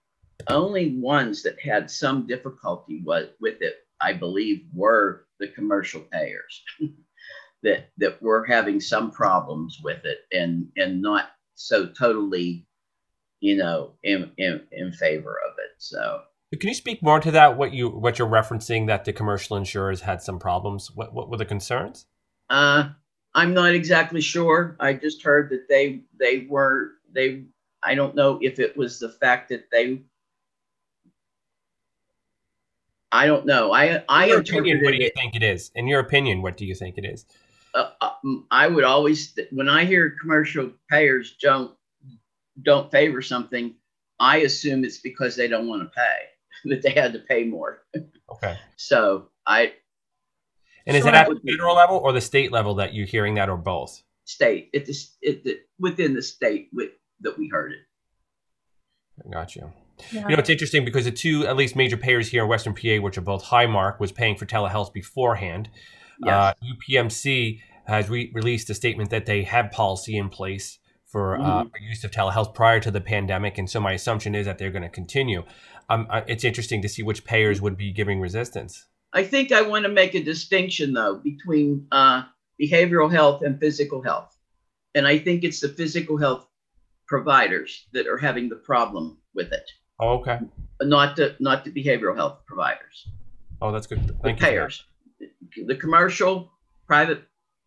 only 0.49 0.97
ones 0.97 1.43
that 1.43 1.61
had 1.61 1.91
some 1.91 2.27
difficulty 2.27 3.03
was 3.05 3.29
with 3.41 3.61
it, 3.61 3.87
I 4.01 4.13
believe, 4.13 4.67
were 4.73 5.27
the 5.39 5.49
commercial 5.49 6.01
payers 6.01 6.63
that 7.63 7.91
that 7.99 8.23
were 8.23 8.45
having 8.45 8.81
some 8.81 9.11
problems 9.11 9.81
with 9.83 10.05
it 10.05 10.21
and 10.33 10.69
and 10.77 11.03
not 11.03 11.31
so 11.55 11.87
totally, 11.87 12.67
you 13.41 13.57
know, 13.57 13.93
in 14.03 14.31
in, 14.39 14.63
in 14.73 14.93
favor 14.93 15.41
of 15.47 15.55
it. 15.59 15.73
So 15.79 16.23
can 16.59 16.69
you 16.69 16.75
speak 16.75 17.03
more 17.03 17.21
to 17.21 17.31
that? 17.31 17.57
What 17.57 17.73
you 17.73 17.89
what 17.89 18.19
you're 18.19 18.29
referencing 18.29 18.89
that 18.89 19.05
the 19.05 19.13
commercial 19.13 19.57
insurers 19.57 20.01
had 20.01 20.21
some 20.21 20.41
problems. 20.41 20.91
What 20.93 21.15
what 21.15 21.31
were 21.31 21.37
the 21.37 21.45
concerns? 21.45 22.07
Uh, 22.49 22.89
I'm 23.35 23.55
not 23.55 23.73
exactly 23.73 24.21
sure. 24.21 24.77
I 24.81 24.95
just 24.95 25.23
heard 25.23 25.51
that 25.51 25.69
they 25.69 26.03
they 26.19 26.47
were 26.49 26.93
they. 27.13 27.45
I 27.83 27.95
don't 27.95 28.17
know 28.17 28.41
if 28.43 28.59
it 28.59 28.77
was 28.77 28.99
the 28.99 29.11
fact 29.11 29.51
that 29.51 29.71
they. 29.71 30.03
I 33.13 33.27
don't 33.27 33.47
know. 33.47 33.73
I 33.73 34.03
I 34.09 34.25
In 34.25 34.31
your 34.31 34.41
opinion, 34.41 34.81
what 34.83 34.91
do 34.91 34.97
you 34.97 35.11
think 35.15 35.37
it 35.37 35.45
is? 35.45 35.71
In 35.77 35.87
your 35.87 36.01
opinion, 36.01 36.43
what 36.43 36.57
do 36.57 36.67
you 36.67 36.75
think 36.75 36.99
it 36.99 37.05
is? 37.05 37.27
Uh, 37.75 37.91
uh 38.01 38.11
I 38.51 38.67
would 38.67 38.85
always 38.85 39.39
when 39.53 39.69
I 39.69 39.85
hear 39.85 40.17
commercial 40.21 40.73
payers 40.91 41.37
don't 41.41 41.73
don't 42.61 42.91
favor 42.91 43.23
something, 43.23 43.77
I 44.19 44.39
assume 44.39 44.85
it's 44.85 44.99
because 44.99 45.37
they 45.37 45.47
don't 45.47 45.69
want 45.69 45.83
to 45.83 45.89
pay 45.89 46.31
that 46.65 46.83
they 46.83 46.91
had 46.91 47.13
to 47.13 47.19
pay 47.21 47.45
more. 47.45 47.83
Okay. 48.33 48.57
so 48.77 49.29
I 49.47 49.73
and 50.87 50.97
is 50.97 51.07
it 51.07 51.15
at 51.15 51.29
the 51.29 51.41
federal 51.49 51.77
level 51.77 51.99
or 51.99 52.13
the 52.13 52.21
state 52.21 52.53
level 52.53 52.75
that 52.77 52.95
you're 52.95 53.07
hearing 53.07 53.35
that, 53.35 53.49
or 53.49 53.57
both? 53.57 54.03
State. 54.25 54.71
It's 54.73 55.17
it, 55.21 55.43
it, 55.45 55.61
within 55.79 56.15
the 56.15 56.23
state 56.23 56.69
with, 56.73 56.91
that 57.21 57.39
we 57.39 57.49
heard 57.49 57.73
it. 57.73 57.79
I 59.25 59.31
got 59.31 59.55
you. 59.55 59.73
Yeah. 60.13 60.23
You 60.29 60.37
know, 60.37 60.41
it's 60.41 60.49
interesting 60.49 60.85
because 60.85 61.05
the 61.05 61.11
two, 61.11 61.47
at 61.47 61.57
least 61.57 61.77
major 61.77 61.97
payers 61.97 62.29
here 62.29 62.43
in 62.43 62.49
Western 62.49 62.75
PA, 62.75 62.97
which 63.03 63.19
are 63.19 63.23
both 63.23 63.45
Highmark, 63.45 64.01
was 64.01 64.13
paying 64.13 64.37
for 64.37 64.47
telehealth 64.47 64.93
beforehand. 64.93 65.69
Yes. 66.25 66.33
Uh, 66.33 66.55
UPMC 66.65 67.61
has 67.87 68.09
re- 68.09 68.31
released 68.35 68.71
a 68.71 68.75
statement 68.75 69.11
that 69.11 69.27
they 69.27 69.43
have 69.43 69.71
policy 69.71 70.17
in 70.17 70.29
place 70.29 70.79
for, 71.05 71.37
uh, 71.37 71.41
mm-hmm. 71.41 71.51
uh, 71.51 71.65
for 71.65 71.79
use 71.79 72.03
of 72.05 72.11
telehealth 72.11 72.55
prior 72.55 72.81
to 72.81 72.91
the 72.91 73.01
pandemic, 73.01 73.59
and 73.59 73.69
so 73.69 73.81
my 73.81 73.93
assumption 73.93 74.35
is 74.35 74.47
that 74.47 74.59
they're 74.59 74.71
going 74.71 74.83
to 74.83 74.89
continue. 74.89 75.43
Um, 75.91 76.07
it's 76.29 76.45
interesting 76.45 76.81
to 76.83 76.89
see 76.89 77.03
which 77.03 77.25
payers 77.25 77.61
would 77.61 77.77
be 77.77 77.93
giving 77.93 78.21
resistance. 78.21 78.87
I 79.13 79.25
think 79.25 79.51
I 79.51 79.63
want 79.63 79.85
to 79.85 79.91
make 79.91 80.15
a 80.15 80.23
distinction 80.23 80.93
though 80.93 81.17
between 81.17 81.89
uh, 81.91 82.23
behavioral 82.63 83.11
health 83.11 83.43
and 83.43 83.59
physical 83.59 84.01
health. 84.01 84.37
And 84.95 85.07
I 85.07 85.19
think 85.19 85.43
it's 85.43 85.61
the 85.61 85.69
physical 85.69 86.17
health 86.17 86.47
providers 87.09 87.87
that 87.93 88.07
are 88.07 88.19
having 88.19 88.49
the 88.49 88.57
problem 88.57 89.19
with 89.35 89.53
it. 89.53 89.69
Oh, 89.99 90.19
okay. 90.19 90.39
Not 90.81 91.17
the 91.17 91.37
not 91.41 91.65
the 91.65 91.73
behavioral 91.73 92.17
health 92.17 92.39
providers. 92.47 93.09
Oh, 93.61 93.73
that's 93.73 93.87
good. 93.87 93.99
Thank 94.23 94.39
the 94.39 94.47
you. 94.47 94.53
Payers, 94.53 94.85
the 95.67 95.77
commercial, 95.77 96.53
private 96.87 97.23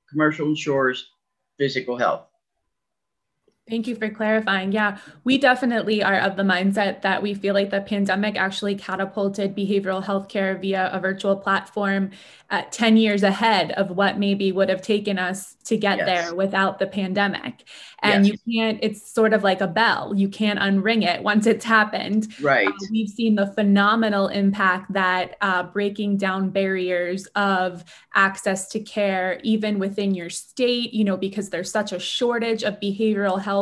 commercial 0.10 0.48
insurers, 0.48 1.10
physical 1.60 1.98
health. 1.98 2.26
Thank 3.70 3.88
you 3.88 3.96
for 3.96 4.10
clarifying. 4.10 4.74
Yeah, 4.74 4.98
we 5.24 5.38
definitely 5.38 6.04
are 6.04 6.20
of 6.20 6.36
the 6.36 6.44
mindset 6.44 7.02
that 7.04 7.24
we 7.24 7.34
feel 7.34 7.54
like 7.54 7.70
the 7.70 7.80
pandemic 7.80 8.36
actually 8.36 8.76
catapulted 8.76 9.56
behavioral 9.56 10.04
health 10.04 10.28
care 10.28 10.58
via 10.58 10.90
a 10.92 11.00
virtual 11.00 11.38
platform 11.38 12.12
at 12.50 12.72
10 12.72 12.98
years 12.98 13.24
ahead 13.24 13.72
of 13.72 13.90
what 13.90 14.20
maybe 14.20 14.52
would 14.52 14.70
have 14.70 14.82
taken 14.82 15.18
us 15.18 15.56
to 15.64 15.78
get 15.78 15.98
yes. 15.98 16.06
there 16.06 16.36
without 16.36 16.78
the 16.78 16.86
pandemic. 16.86 17.64
And 18.04 18.28
yes. 18.28 18.38
you 18.46 18.54
can't, 18.54 18.80
it's 18.84 19.12
sort 19.12 19.34
of 19.34 19.44
like 19.44 19.62
a 19.62 19.68
bell. 19.68 20.14
You 20.14 20.28
can't 20.28 20.60
unring 20.60 21.04
it 21.04 21.24
once 21.24 21.48
it's 21.48 21.66
happened. 21.66 22.28
Right. 22.42 22.68
Uh, 22.68 22.72
we've 22.92 23.10
seen 23.10 23.36
the 23.36 23.48
phenomenal 23.48 24.28
impact 24.28 24.92
that 24.94 25.38
uh, 25.42 25.64
breaking 25.64 26.18
down 26.18 26.50
barriers 26.50 27.26
of 27.36 27.86
access 28.14 28.68
to 28.70 28.82
care, 28.82 29.40
even 29.44 29.80
within 29.80 30.14
your 30.14 30.30
state, 30.30 30.94
you 30.94 31.06
know, 31.06 31.18
because 31.18 31.50
there's 31.50 31.72
such 31.72 31.92
a 31.94 32.00
shortage 32.00 32.64
of 32.64 32.80
behavioral 32.80 33.42
health, 33.42 33.53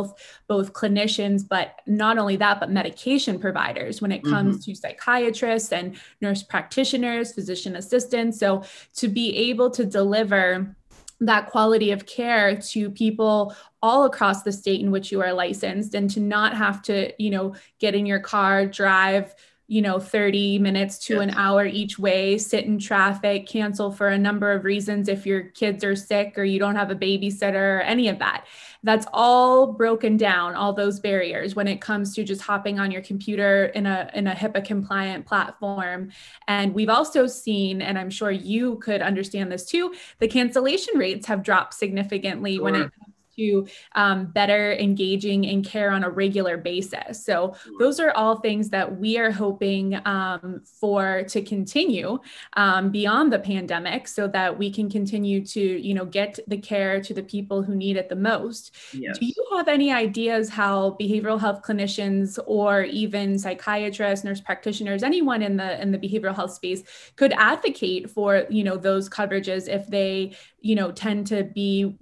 both 0.48 0.74
clinicians, 0.74 1.48
but 1.48 1.82
not 1.88 2.18
only 2.18 2.36
that, 2.38 2.60
but 2.60 2.72
medication 2.72 3.40
providers 3.40 4.02
when 4.02 4.12
it 4.12 4.24
comes 4.24 4.58
mm-hmm. 4.58 4.72
to 4.72 4.76
psychiatrists 4.76 5.72
and 5.72 6.00
nurse 6.22 6.44
practitioners, 6.44 7.34
physician 7.34 7.76
assistants. 7.76 8.40
So 8.40 8.64
to 8.96 9.08
be 9.08 9.36
able 9.50 9.70
to 9.72 9.86
deliver 9.86 10.76
that 11.22 11.48
quality 11.48 11.92
of 11.92 12.06
care 12.06 12.56
to 12.56 12.90
people 12.90 13.56
all 13.82 14.06
across 14.06 14.44
the 14.44 14.52
state 14.52 14.82
in 14.82 14.92
which 14.92 15.12
you 15.12 15.22
are 15.22 15.34
licensed 15.34 15.94
and 15.94 16.10
to 16.10 16.20
not 16.20 16.58
have 16.58 16.82
to 16.82 17.12
you 17.24 17.30
know 17.30 17.56
get 17.80 17.96
in 17.96 18.06
your 18.06 18.20
car 18.20 18.66
drive 18.66 19.34
you 19.68 19.82
know 19.82 20.00
30 20.00 20.60
minutes 20.60 20.98
to 20.98 21.14
yes. 21.14 21.24
an 21.24 21.30
hour 21.32 21.66
each 21.66 21.98
way 21.98 22.38
sit 22.38 22.66
in 22.66 22.78
traffic 22.78 23.48
cancel 23.48 23.92
for 23.92 24.10
a 24.10 24.18
number 24.18 24.52
of 24.52 24.66
reasons 24.66 25.08
if 25.08 25.26
your 25.26 25.44
kids 25.44 25.84
are 25.84 25.96
sick 25.96 26.38
or 26.38 26.44
you 26.44 26.60
don't 26.60 26.76
have 26.76 26.92
a 26.92 26.96
babysitter 26.96 27.78
or 27.78 27.82
any 27.82 28.10
of 28.10 28.20
that 28.20 28.46
that's 28.84 29.06
all 29.14 29.74
broken 29.74 30.18
down 30.18 30.56
all 30.56 30.74
those 30.74 31.00
barriers 31.00 31.56
when 31.56 31.68
it 31.68 31.80
comes 31.80 32.16
to 32.16 32.24
just 32.24 32.42
hopping 32.42 32.80
on 32.80 32.92
your 32.92 33.02
computer 33.02 33.66
in 33.68 33.86
a 33.86 34.10
in 34.14 34.28
a 34.28 34.34
HIPAA 34.34 34.66
compliant 34.66 35.26
platform 35.26 36.12
and 36.48 36.74
we've 36.74 36.90
also 36.90 37.28
seen 37.28 37.82
and 37.82 37.98
I'm 37.98 38.10
sure 38.10 38.32
you 38.32 38.78
could 38.78 39.02
understand 39.02 39.52
this 39.52 39.66
too 39.66 39.94
the 40.20 40.28
cancellation 40.28 40.98
rates 40.98 41.28
have 41.28 41.44
dropped 41.44 41.74
significantly 41.74 42.56
sure. 42.56 42.64
when 42.64 42.76
it 42.76 42.92
comes 43.00 43.11
to 43.42 43.68
um, 43.94 44.26
better 44.28 44.74
engaging 44.74 45.44
in 45.44 45.64
care 45.64 45.92
on 45.92 46.04
a 46.04 46.10
regular 46.10 46.58
basis. 46.58 47.24
So 47.26 47.56
those 47.80 48.00
are 48.00 48.12
all 48.12 48.40
things 48.40 48.70
that 48.70 49.00
we 49.00 49.18
are 49.18 49.32
hoping 49.32 50.00
um, 50.06 50.62
for 50.64 51.24
to 51.24 51.42
continue 51.42 52.20
um, 52.54 52.92
beyond 52.92 53.34
the 53.34 53.40
pandemic, 53.40 54.08
so 54.08 54.28
that 54.28 54.58
we 54.58 54.72
can 54.72 54.90
continue 54.90 55.46
to 55.46 55.62
you 55.62 55.94
know 55.94 56.06
get 56.06 56.40
the 56.48 56.58
care 56.58 57.02
to 57.02 57.14
the 57.14 57.24
people 57.24 57.64
who 57.64 57.76
need 57.76 57.98
it 57.98 58.10
the 58.10 58.16
most. 58.16 58.76
Yes. 58.94 59.18
Do 59.18 59.26
you 59.26 59.46
have 59.56 59.68
any 59.68 59.92
ideas 59.92 60.50
how 60.50 60.98
behavioral 61.00 61.40
health 61.40 61.62
clinicians 61.64 62.40
or 62.46 62.84
even 62.84 63.38
psychiatrists, 63.38 64.26
nurse 64.26 64.42
practitioners, 64.42 65.04
anyone 65.04 65.42
in 65.42 65.58
the 65.58 65.82
in 65.82 65.92
the 65.92 65.98
behavioral 65.98 66.36
health 66.36 66.54
space 66.54 66.84
could 67.16 67.34
advocate 67.34 68.10
for 68.10 68.46
you 68.50 68.64
know 68.64 68.78
those 68.78 69.10
coverages 69.10 69.68
if 69.68 69.88
they 69.88 70.36
you 70.62 70.76
know 70.76 70.92
tend 70.92 71.28
to 71.28 71.44
be 71.44 71.98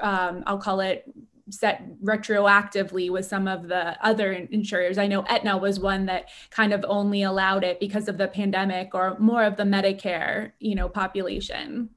um, 0.00 0.42
i'll 0.46 0.58
call 0.58 0.80
it 0.80 1.04
set 1.50 1.84
retroactively 2.02 3.10
with 3.10 3.24
some 3.24 3.46
of 3.46 3.68
the 3.68 3.96
other 4.04 4.32
insurers. 4.32 4.98
I 4.98 5.06
know 5.06 5.24
Aetna 5.28 5.56
was 5.56 5.78
one 5.78 6.06
that 6.06 6.28
kind 6.50 6.72
of 6.72 6.84
only 6.88 7.22
allowed 7.22 7.62
it 7.62 7.78
because 7.78 8.08
of 8.08 8.18
the 8.18 8.28
pandemic 8.28 8.94
or 8.94 9.16
more 9.18 9.44
of 9.44 9.56
the 9.56 9.62
Medicare, 9.62 10.52
you 10.58 10.74
know, 10.74 10.88
population. 10.88 11.90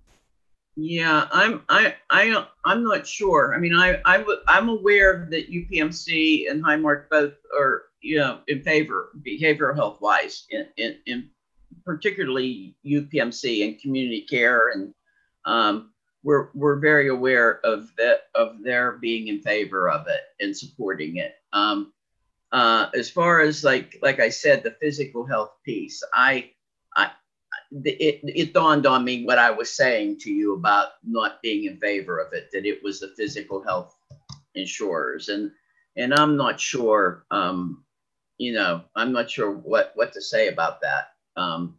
Yeah, 0.76 1.28
I'm 1.32 1.64
I 1.68 1.96
I 2.10 2.46
I'm 2.64 2.84
not 2.84 3.06
sure. 3.06 3.54
I 3.54 3.58
mean, 3.58 3.76
I 3.76 4.00
I 4.06 4.20
w- 4.20 4.40
I'm 4.48 4.70
aware 4.70 5.28
that 5.30 5.52
UPMC 5.52 6.50
and 6.50 6.64
Highmark 6.64 7.10
both 7.10 7.34
are 7.58 7.84
you 8.02 8.18
know 8.18 8.40
in 8.48 8.62
favor 8.62 9.10
behavioral 9.28 9.76
health 9.76 10.00
wise 10.00 10.46
in, 10.52 10.68
in, 10.78 10.96
in 11.06 11.30
particularly 11.86 12.78
UPMC 12.86 13.68
and 13.68 13.82
community 13.82 14.26
care 14.30 14.70
and 14.70 14.94
um, 15.44 15.92
we're 16.24 16.50
we're 16.54 16.80
very 16.80 17.10
aware 17.10 17.60
of 17.66 17.92
that 17.98 18.24
of 18.36 18.62
their 18.64 18.94
being 18.94 19.28
in 19.28 19.42
favor 19.42 19.90
of 19.90 20.08
it 20.08 20.22
and 20.44 20.56
supporting 20.56 21.18
it. 21.18 21.36
Um, 21.54 21.94
uh, 22.52 22.88
as 22.96 23.10
far 23.10 23.42
as 23.42 23.64
like 23.64 23.98
like 24.02 24.20
I 24.20 24.30
said, 24.30 24.64
the 24.64 24.76
physical 24.82 25.26
health 25.26 25.54
piece, 25.64 26.04
I, 26.14 26.52
I 26.96 27.12
it, 27.72 28.22
it 28.24 28.54
dawned 28.54 28.86
on 28.86 29.06
me 29.06 29.24
what 29.24 29.38
I 29.38 29.52
was 29.52 29.70
saying 29.70 30.20
to 30.22 30.32
you 30.32 30.56
about 30.56 30.90
not 31.04 31.42
being 31.42 31.66
in 31.66 31.78
favor 31.78 32.20
of 32.20 32.34
it, 32.34 32.50
that 32.52 32.66
it 32.66 32.84
was 32.84 33.00
the 33.00 33.14
physical 33.16 33.64
health 33.64 33.96
insurers, 34.56 35.30
and 35.30 35.52
and 35.96 36.14
I'm 36.14 36.36
not 36.36 36.60
sure, 36.60 37.26
um, 37.32 37.84
you 38.38 38.54
know, 38.54 38.84
I'm 38.96 39.12
not 39.14 39.30
sure 39.30 39.52
what 39.52 39.92
what 39.96 40.12
to 40.14 40.22
say 40.22 40.48
about 40.48 40.82
that. 40.82 41.12
Um, 41.38 41.78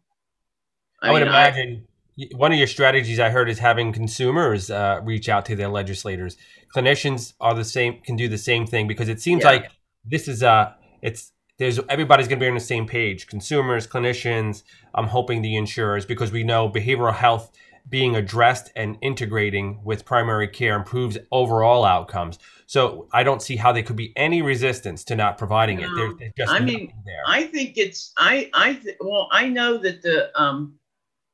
I, 1.02 1.08
I 1.08 1.12
would 1.12 1.22
imagine 1.22 1.86
one 2.32 2.52
of 2.52 2.58
your 2.58 2.66
strategies 2.66 3.20
I 3.20 3.30
heard 3.30 3.48
is 3.48 3.58
having 3.58 3.92
consumers 3.92 4.70
uh, 4.70 5.00
reach 5.02 5.28
out 5.28 5.46
to 5.46 5.56
their 5.56 5.68
legislators. 5.68 6.36
Clinicians 6.74 7.34
are 7.40 7.54
the 7.54 7.64
same, 7.64 8.00
can 8.02 8.16
do 8.16 8.28
the 8.28 8.38
same 8.38 8.66
thing 8.66 8.86
because 8.86 9.08
it 9.08 9.20
seems 9.20 9.42
yeah. 9.42 9.50
like 9.50 9.70
this 10.04 10.28
is 10.28 10.42
a 10.42 10.76
it's 11.02 11.32
there's 11.58 11.78
everybody's 11.88 12.26
going 12.26 12.38
to 12.38 12.44
be 12.44 12.48
on 12.48 12.54
the 12.54 12.60
same 12.60 12.86
page. 12.86 13.26
Consumers, 13.26 13.86
clinicians. 13.86 14.62
I'm 14.94 15.06
hoping 15.06 15.42
the 15.42 15.56
insurers 15.56 16.06
because 16.06 16.32
we 16.32 16.42
know 16.42 16.70
behavioral 16.70 17.14
health 17.14 17.50
being 17.88 18.14
addressed 18.14 18.70
and 18.76 18.96
integrating 19.02 19.80
with 19.84 20.04
primary 20.04 20.48
care 20.48 20.76
improves 20.76 21.18
overall 21.32 21.84
outcomes. 21.84 22.38
So 22.66 23.08
I 23.12 23.24
don't 23.24 23.42
see 23.42 23.56
how 23.56 23.72
there 23.72 23.82
could 23.82 23.96
be 23.96 24.12
any 24.16 24.42
resistance 24.42 25.02
to 25.04 25.16
not 25.16 25.38
providing 25.38 25.80
no. 25.80 25.86
it. 25.86 26.14
There's, 26.18 26.32
just 26.36 26.52
I 26.52 26.60
mean, 26.60 26.92
there. 27.04 27.22
I 27.26 27.44
think 27.44 27.76
it's 27.76 28.12
I 28.16 28.50
I 28.54 28.74
th- 28.74 28.96
well 29.00 29.28
I 29.32 29.48
know 29.48 29.76
that 29.78 30.02
the 30.02 30.30
um 30.40 30.78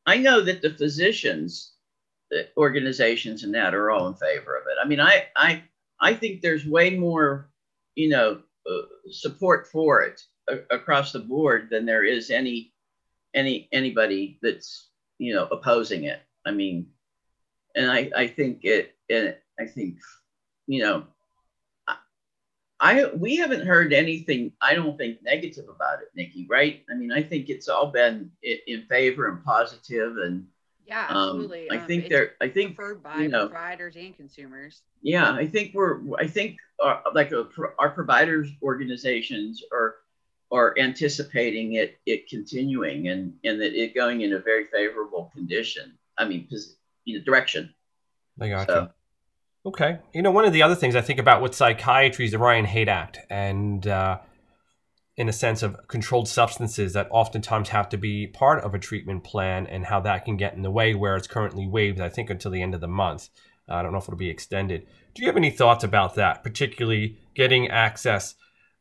I 0.07 0.19
know 0.19 0.41
that 0.41 0.63
the 0.63 0.71
physicians 0.71 1.77
the 2.31 2.49
organizations 2.57 3.45
and 3.45 3.55
that 3.55 3.75
are 3.75 3.91
all 3.91 4.09
in 4.09 4.15
favor 4.15 4.57
of 4.57 4.65
it. 4.67 4.77
I 4.83 4.87
mean, 4.87 5.01
I 5.01 5.27
I 5.37 5.63
I 6.01 6.15
think 6.15 6.41
there's 6.41 6.67
way 6.67 6.91
more, 6.91 7.51
you 7.95 8.09
know, 8.09 8.43
uh, 8.69 8.83
support 9.11 9.69
for 9.69 10.03
it 10.03 10.23
a- 10.49 10.75
across 10.75 11.13
the 11.13 11.21
board 11.21 11.69
than 11.71 11.87
there 11.87 12.05
is 12.05 12.31
any 12.31 12.73
any 13.35 13.69
anybody 13.73 14.39
that's 14.43 14.89
you 15.19 15.35
know 15.35 15.47
opposing 15.47 16.05
it. 16.05 16.21
I 16.45 16.51
mean, 16.51 16.89
and 17.75 17.91
I 17.91 18.11
I 18.17 18.27
think 18.27 18.65
it 18.65 18.97
and 19.09 19.37
I 19.61 19.67
think 19.67 19.99
you 20.67 20.83
know 20.83 21.07
I 22.79 23.07
we 23.07 23.37
haven't 23.37 23.67
heard 23.67 23.93
anything. 23.93 24.53
I 24.61 24.75
don't 24.75 24.99
think 24.99 25.23
negative 25.23 25.69
about 25.69 26.03
it, 26.03 26.09
Nikki. 26.15 26.47
Right? 26.49 26.85
I 26.91 26.95
mean, 26.95 27.13
I 27.13 27.23
think 27.23 27.49
it's 27.49 27.69
all 27.69 27.91
been 27.91 28.31
in, 28.43 28.59
in 28.67 28.83
favor 28.83 29.29
and 29.29 29.43
positive, 29.45 30.17
and 30.19 30.47
yeah, 30.87 31.07
absolutely. 31.09 31.71
Um, 31.71 31.79
I 31.79 31.87
think 31.87 32.09
they're. 32.09 32.35
I 32.41 32.49
think 32.49 32.77
preferred 32.77 33.03
by 33.03 33.23
you 33.23 33.29
know, 33.29 33.49
providers 33.49 33.97
and 33.97 34.17
consumers. 34.17 34.83
Yeah, 35.03 35.33
I 35.33 35.47
think 35.47 35.75
we're. 35.75 36.01
I 36.19 36.27
think 36.27 36.59
our, 36.83 37.03
uh, 37.07 37.11
like 37.15 37.33
a, 37.33 37.49
our 37.79 37.91
providers 37.91 38.51
organizations 38.63 39.63
are 39.73 39.97
are 40.53 40.75
anticipating 40.79 41.75
it 41.75 41.99
it 42.07 42.29
continuing 42.29 43.09
and 43.09 43.35
and 43.43 43.61
that 43.61 43.73
it 43.75 43.95
going 43.95 44.21
in 44.21 44.35
a 44.35 44.39
very 44.39 44.67
favorable 44.67 45.31
condition. 45.35 45.97
I 46.19 46.27
mean, 46.27 46.47
you 47.05 47.19
know, 47.19 47.25
direction. 47.25 47.75
I 48.41 48.49
got 48.49 48.67
so, 48.67 48.81
you. 48.83 48.89
Okay. 49.67 49.99
You 50.15 50.23
know, 50.23 50.31
one 50.31 50.45
of 50.45 50.53
the 50.53 50.63
other 50.63 50.77
things 50.77 50.95
I 50.95 51.01
think 51.01 51.19
about 51.19 51.43
with 51.43 51.53
psychiatry 51.53 52.25
is 52.25 52.31
the 52.31 52.39
Ryan 52.39 52.67
Haight 52.67 52.89
Act, 52.89 53.19
and 53.29 53.85
uh, 53.85 54.21
in 55.17 55.29
a 55.29 55.33
sense 55.33 55.65
of 55.65 55.89
controlled 55.89 56.29
substances 56.29 56.93
that 56.93 57.09
oftentimes 57.11 57.71
have 57.71 57.89
to 57.89 57.97
be 57.97 58.29
part 58.29 58.63
of 58.63 58.75
a 58.75 58.79
treatment 58.79 59.25
plan, 59.25 59.67
and 59.67 59.87
how 59.87 59.99
that 60.01 60.25
can 60.25 60.37
get 60.37 60.55
in 60.55 60.63
the 60.63 60.71
way 60.71 60.95
where 60.95 61.17
it's 61.17 61.27
currently 61.27 61.67
waived, 61.67 62.01
I 62.01 62.09
think, 62.09 62.31
until 62.31 62.53
the 62.53 62.63
end 62.63 62.75
of 62.75 62.81
the 62.81 62.87
month. 62.87 63.29
I 63.69 63.83
don't 63.83 63.91
know 63.91 63.99
if 63.99 64.05
it'll 64.05 64.17
be 64.17 64.31
extended. 64.31 64.87
Do 65.15 65.23
you 65.23 65.29
have 65.29 65.37
any 65.37 65.51
thoughts 65.51 65.83
about 65.83 66.15
that, 66.15 66.45
particularly 66.45 67.19
getting 67.35 67.69
access 67.69 68.37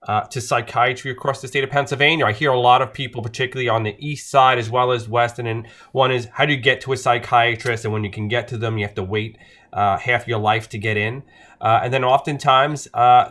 uh, 0.08 0.22
to 0.26 0.40
psychiatry 0.40 1.10
across 1.10 1.42
the 1.42 1.48
state 1.48 1.64
of 1.64 1.72
Pennsylvania? 1.72 2.28
I 2.28 2.34
hear 2.34 2.52
a 2.52 2.60
lot 2.60 2.84
of 2.84 2.94
people, 2.94 3.24
particularly 3.24 3.70
on 3.70 3.82
the 3.82 3.96
east 3.98 4.30
side 4.30 4.60
as 4.60 4.70
well 4.70 4.92
as 4.92 5.10
west, 5.10 5.40
and 5.40 5.68
one 5.94 6.12
is 6.12 6.28
how 6.34 6.46
do 6.46 6.54
you 6.54 6.62
get 6.62 6.82
to 6.82 6.94
a 6.94 6.98
psychiatrist? 6.98 7.86
And 7.86 7.94
when 7.94 8.04
you 8.04 8.12
can 8.12 8.28
get 8.28 8.48
to 8.50 8.58
them, 8.60 8.78
you 8.78 8.86
have 8.86 8.94
to 8.96 9.04
wait 9.04 9.40
uh, 9.76 9.98
half 9.98 10.28
your 10.28 10.40
life 10.40 10.70
to 10.70 10.80
get 10.80 10.98
in. 10.98 11.22
Uh, 11.62 11.82
and 11.84 11.94
then 11.94 12.04
oftentimes, 12.04 12.88
uh, 12.94 13.30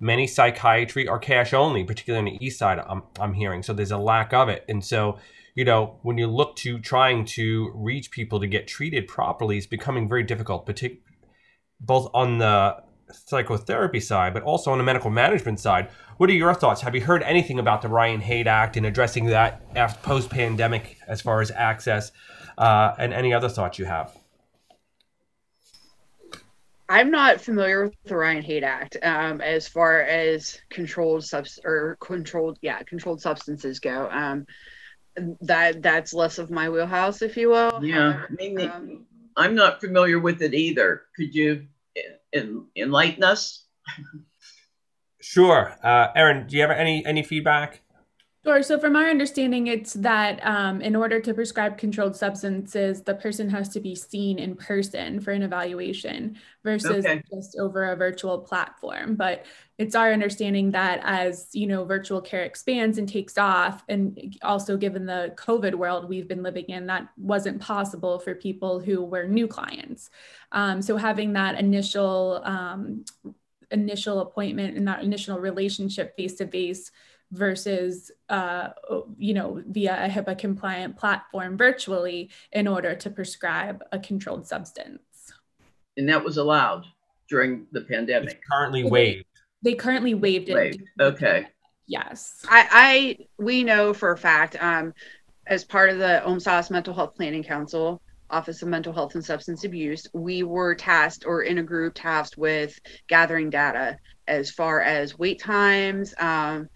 many 0.00 0.26
psychiatry 0.26 1.06
are 1.08 1.18
cash 1.18 1.52
only, 1.52 1.84
particularly 1.84 2.30
on 2.30 2.38
the 2.38 2.46
east 2.46 2.58
side. 2.58 2.78
I'm, 2.78 3.02
I'm 3.20 3.34
hearing 3.34 3.62
so 3.62 3.72
there's 3.72 3.90
a 3.90 3.98
lack 3.98 4.32
of 4.32 4.48
it, 4.48 4.64
and 4.68 4.82
so 4.84 5.18
you 5.54 5.64
know 5.64 5.98
when 6.02 6.16
you 6.16 6.28
look 6.28 6.56
to 6.56 6.78
trying 6.78 7.24
to 7.24 7.72
reach 7.74 8.10
people 8.10 8.40
to 8.40 8.46
get 8.46 8.68
treated 8.68 9.08
properly, 9.08 9.58
it's 9.58 9.66
becoming 9.66 10.08
very 10.08 10.22
difficult, 10.22 10.64
particularly 10.64 11.02
both 11.80 12.08
on 12.14 12.38
the 12.38 12.76
psychotherapy 13.10 14.00
side, 14.00 14.34
but 14.34 14.42
also 14.42 14.70
on 14.70 14.78
the 14.78 14.84
medical 14.84 15.10
management 15.10 15.58
side. 15.60 15.88
What 16.18 16.28
are 16.30 16.34
your 16.34 16.54
thoughts? 16.54 16.80
Have 16.82 16.94
you 16.94 17.00
heard 17.00 17.22
anything 17.22 17.58
about 17.58 17.82
the 17.82 17.88
Ryan 17.88 18.20
Haight 18.20 18.46
Act 18.46 18.76
and 18.76 18.84
addressing 18.84 19.26
that 19.26 19.62
after 19.76 20.00
post 20.00 20.30
pandemic 20.30 20.98
as 21.06 21.20
far 21.20 21.40
as 21.40 21.50
access, 21.50 22.12
uh, 22.58 22.94
and 22.98 23.12
any 23.12 23.32
other 23.32 23.48
thoughts 23.48 23.78
you 23.78 23.86
have? 23.86 24.16
I'm 26.88 27.10
not 27.10 27.40
familiar 27.40 27.84
with 27.84 27.94
the 28.04 28.16
Ryan 28.16 28.42
Haight 28.42 28.64
Act 28.64 28.96
um, 29.02 29.40
as 29.40 29.68
far 29.68 30.00
as 30.00 30.58
controlled 30.70 31.24
subs 31.24 31.58
or 31.62 31.98
controlled, 32.00 32.58
yeah, 32.62 32.82
controlled 32.82 33.20
substances 33.20 33.78
go. 33.78 34.08
Um, 34.10 34.46
that 35.42 35.82
that's 35.82 36.14
less 36.14 36.38
of 36.38 36.50
my 36.50 36.70
wheelhouse, 36.70 37.22
if 37.22 37.36
you 37.36 37.50
will. 37.50 37.84
Yeah, 37.84 38.22
I 38.28 38.32
mean, 38.32 38.60
um, 38.60 39.06
I'm 39.36 39.54
not 39.54 39.80
familiar 39.80 40.18
with 40.18 40.40
it 40.42 40.54
either. 40.54 41.02
Could 41.16 41.34
you 41.34 41.66
en- 42.32 42.66
enlighten 42.76 43.24
us? 43.24 43.64
sure, 45.20 45.76
uh, 45.82 46.08
Erin. 46.14 46.46
Do 46.46 46.56
you 46.56 46.62
have 46.62 46.70
any 46.70 47.04
any 47.04 47.22
feedback? 47.22 47.82
Sure. 48.48 48.62
So, 48.62 48.78
from 48.78 48.96
our 48.96 49.10
understanding, 49.10 49.66
it's 49.66 49.92
that 49.92 50.40
um, 50.42 50.80
in 50.80 50.96
order 50.96 51.20
to 51.20 51.34
prescribe 51.34 51.76
controlled 51.76 52.16
substances, 52.16 53.02
the 53.02 53.14
person 53.14 53.50
has 53.50 53.68
to 53.68 53.78
be 53.78 53.94
seen 53.94 54.38
in 54.38 54.56
person 54.56 55.20
for 55.20 55.32
an 55.32 55.42
evaluation 55.42 56.38
versus 56.64 57.04
okay. 57.04 57.22
just 57.30 57.58
over 57.58 57.92
a 57.92 57.96
virtual 57.96 58.38
platform. 58.38 59.16
But 59.16 59.44
it's 59.76 59.94
our 59.94 60.14
understanding 60.14 60.70
that 60.70 61.00
as 61.02 61.50
you 61.52 61.66
know, 61.66 61.84
virtual 61.84 62.22
care 62.22 62.44
expands 62.44 62.96
and 62.96 63.06
takes 63.06 63.36
off, 63.36 63.84
and 63.86 64.38
also 64.40 64.78
given 64.78 65.04
the 65.04 65.34
COVID 65.36 65.74
world 65.74 66.08
we've 66.08 66.26
been 66.26 66.42
living 66.42 66.64
in, 66.68 66.86
that 66.86 67.06
wasn't 67.18 67.60
possible 67.60 68.18
for 68.18 68.34
people 68.34 68.80
who 68.80 69.04
were 69.04 69.26
new 69.26 69.46
clients. 69.46 70.08
Um, 70.52 70.80
so, 70.80 70.96
having 70.96 71.34
that 71.34 71.58
initial 71.58 72.40
um, 72.46 73.04
initial 73.70 74.20
appointment 74.20 74.78
and 74.78 74.88
that 74.88 75.02
initial 75.02 75.38
relationship 75.38 76.16
face 76.16 76.36
to 76.36 76.46
face 76.46 76.90
versus 77.32 78.10
uh, 78.28 78.70
you 79.18 79.34
know 79.34 79.62
via 79.66 80.04
a 80.04 80.08
HIPAA 80.08 80.38
compliant 80.38 80.96
platform 80.96 81.56
virtually 81.56 82.30
in 82.52 82.66
order 82.66 82.94
to 82.94 83.10
prescribe 83.10 83.82
a 83.92 83.98
controlled 83.98 84.46
substance. 84.46 85.00
And 85.96 86.08
that 86.08 86.24
was 86.24 86.36
allowed 86.36 86.84
during 87.28 87.66
the 87.72 87.82
pandemic. 87.82 88.30
It's 88.30 88.40
currently 88.50 88.84
waived. 88.84 89.24
They 89.62 89.74
currently 89.74 90.14
waived 90.14 90.48
it. 90.48 90.54
Waived. 90.54 90.82
Okay. 91.00 91.46
Yes. 91.86 92.44
I, 92.48 92.68
I 92.70 93.26
we 93.42 93.64
know 93.64 93.92
for 93.92 94.12
a 94.12 94.18
fact, 94.18 94.62
um, 94.62 94.92
as 95.46 95.64
part 95.64 95.90
of 95.90 95.98
the 95.98 96.22
OMHSAS 96.24 96.70
Mental 96.70 96.94
Health 96.94 97.14
Planning 97.16 97.42
Council, 97.42 98.00
Office 98.30 98.60
of 98.62 98.68
Mental 98.68 98.92
Health 98.92 99.14
and 99.14 99.24
Substance 99.24 99.64
Abuse, 99.64 100.06
we 100.12 100.42
were 100.42 100.74
tasked 100.74 101.24
or 101.26 101.42
in 101.42 101.58
a 101.58 101.62
group 101.62 101.94
tasked 101.94 102.36
with 102.36 102.78
gathering 103.08 103.48
data 103.48 103.98
as 104.26 104.50
far 104.50 104.82
as 104.82 105.18
wait 105.18 105.40
times, 105.40 106.14
um, 106.20 106.68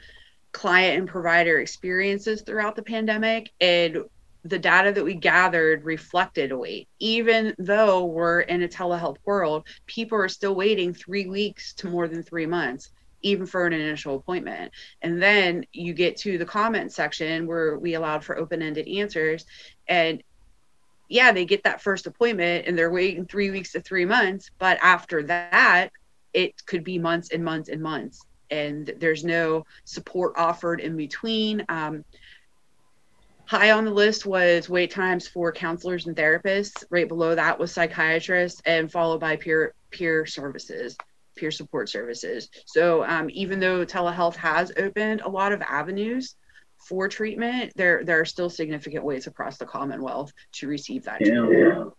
client 0.53 0.99
and 0.99 1.09
provider 1.09 1.59
experiences 1.59 2.43
throughout 2.43 2.77
the 2.77 2.83
pandemic. 2.83 3.51
And 3.61 4.05
the 4.45 4.59
data 4.59 4.91
that 4.93 5.05
we 5.05 5.15
gathered 5.15 5.85
reflected 5.85 6.53
wait. 6.53 6.89
Even 6.99 7.55
though 7.59 8.05
we're 8.05 8.41
in 8.41 8.63
a 8.63 8.69
telehealth 8.69 9.19
world, 9.25 9.67
people 9.87 10.19
are 10.19 10.29
still 10.29 10.55
waiting 10.55 10.93
three 10.93 11.27
weeks 11.27 11.73
to 11.75 11.89
more 11.89 12.09
than 12.09 12.23
three 12.23 12.47
months 12.47 12.91
even 13.23 13.47
for 13.47 13.67
an 13.67 13.73
initial 13.73 14.17
appointment. 14.17 14.73
And 15.01 15.23
then 15.23 15.65
you 15.73 15.95
get 15.95 16.17
to 16.19 16.39
the 16.39 16.45
comment 16.45 16.93
section 16.93 17.47
where 17.47 17.79
we 17.79 17.95
allowed 17.95 18.25
for 18.25 18.37
open 18.37 18.63
ended 18.63 18.89
answers. 18.89 19.47
And 19.89 20.23
yeah, 21.09 21.33
they 21.33 21.45
get 21.45 21.65
that 21.65 21.83
first 21.83 22.07
appointment 22.07 22.67
and 22.67 22.77
they're 22.77 22.91
waiting 22.91 23.27
three 23.27 23.51
weeks 23.51 23.73
to 23.73 23.81
three 23.81 24.05
months. 24.05 24.51
But 24.59 24.79
after 24.83 25.23
that, 25.25 25.91
it 26.33 26.65
could 26.67 26.85
be 26.85 26.99
months 26.99 27.31
and 27.31 27.45
months 27.45 27.69
and 27.69 27.83
months. 27.83 28.25
And 28.53 28.93
there's 28.99 29.25
no 29.25 29.65
support 29.85 30.35
offered 30.37 30.81
in 30.81 30.97
between. 30.97 31.65
Um, 31.69 32.05
high 33.47 33.71
on 33.73 33.85
the 33.85 33.91
list 33.91 34.27
was 34.27 34.69
wait 34.69 34.91
times 34.91 35.27
for 35.27 35.53
counselors 35.53 36.07
and 36.07 36.17
therapists. 36.17 36.85
Right 36.91 37.09
below 37.09 37.35
that 37.35 37.59
was 37.59 37.73
psychiatrists, 37.73 38.61
and 38.67 38.91
followed 38.91 39.21
by 39.21 39.37
peer 39.37 39.75
peer 39.91 40.27
services, 40.27 40.97
peer 41.37 41.51
support 41.51 41.89
services. 41.89 42.49
So 42.67 43.05
um, 43.05 43.29
even 43.31 43.61
though 43.61 43.85
telehealth 43.85 44.37
has 44.37 44.73
opened 44.77 45.23
a 45.23 45.29
lot 45.29 45.53
of 45.53 45.61
avenues 45.63 46.37
for 46.89 47.09
treatment, 47.09 47.73
there 47.77 48.05
there 48.05 48.21
are 48.21 48.25
still 48.25 48.51
significant 48.51 49.05
ways 49.05 49.27
across 49.27 49.57
the 49.59 49.67
Commonwealth 49.67 50.33
to 50.53 50.69
receive 50.69 51.05
that 51.05 51.19
treatment. 51.19 51.93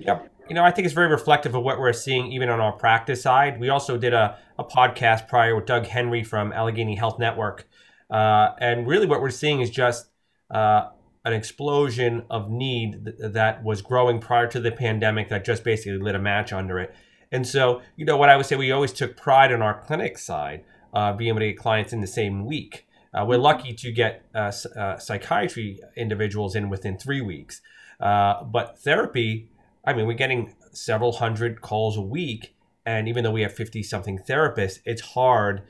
Yep. 0.00 0.32
You 0.48 0.54
know, 0.54 0.64
I 0.64 0.70
think 0.70 0.86
it's 0.86 0.94
very 0.94 1.08
reflective 1.08 1.54
of 1.54 1.62
what 1.62 1.78
we're 1.78 1.92
seeing 1.92 2.32
even 2.32 2.48
on 2.48 2.58
our 2.58 2.72
practice 2.72 3.22
side. 3.22 3.60
We 3.60 3.68
also 3.68 3.96
did 3.96 4.14
a, 4.14 4.38
a 4.60 4.64
podcast 4.64 5.26
prior 5.26 5.56
with 5.56 5.64
Doug 5.64 5.86
Henry 5.86 6.22
from 6.22 6.52
Allegheny 6.52 6.94
Health 6.94 7.18
Network. 7.18 7.66
Uh, 8.10 8.50
and 8.60 8.86
really, 8.86 9.06
what 9.06 9.22
we're 9.22 9.30
seeing 9.30 9.62
is 9.62 9.70
just 9.70 10.10
uh, 10.50 10.90
an 11.24 11.32
explosion 11.32 12.24
of 12.28 12.50
need 12.50 13.06
th- 13.06 13.32
that 13.32 13.64
was 13.64 13.80
growing 13.80 14.20
prior 14.20 14.46
to 14.48 14.60
the 14.60 14.70
pandemic 14.70 15.30
that 15.30 15.46
just 15.46 15.64
basically 15.64 15.98
lit 15.98 16.14
a 16.14 16.18
match 16.18 16.52
under 16.52 16.78
it. 16.78 16.94
And 17.32 17.46
so, 17.46 17.80
you 17.96 18.04
know, 18.04 18.18
what 18.18 18.28
I 18.28 18.36
would 18.36 18.44
say, 18.44 18.56
we 18.56 18.70
always 18.70 18.92
took 18.92 19.16
pride 19.16 19.50
on 19.50 19.62
our 19.62 19.80
clinic 19.80 20.18
side, 20.18 20.64
uh, 20.92 21.14
being 21.14 21.28
able 21.28 21.40
to 21.40 21.46
get 21.46 21.56
clients 21.56 21.94
in 21.94 22.02
the 22.02 22.06
same 22.06 22.44
week. 22.44 22.86
Uh, 23.14 23.24
we're 23.26 23.38
lucky 23.38 23.72
to 23.72 23.90
get 23.90 24.26
uh, 24.34 24.52
uh, 24.76 24.98
psychiatry 24.98 25.80
individuals 25.96 26.54
in 26.54 26.68
within 26.68 26.98
three 26.98 27.22
weeks. 27.22 27.62
Uh, 27.98 28.44
but 28.44 28.78
therapy, 28.78 29.48
I 29.86 29.94
mean, 29.94 30.06
we're 30.06 30.12
getting 30.14 30.54
several 30.72 31.12
hundred 31.12 31.62
calls 31.62 31.96
a 31.96 32.02
week. 32.02 32.54
And 32.86 33.08
even 33.08 33.24
though 33.24 33.30
we 33.30 33.42
have 33.42 33.54
50 33.54 33.82
something 33.82 34.18
therapists, 34.28 34.78
it's 34.84 35.02
hard 35.02 35.62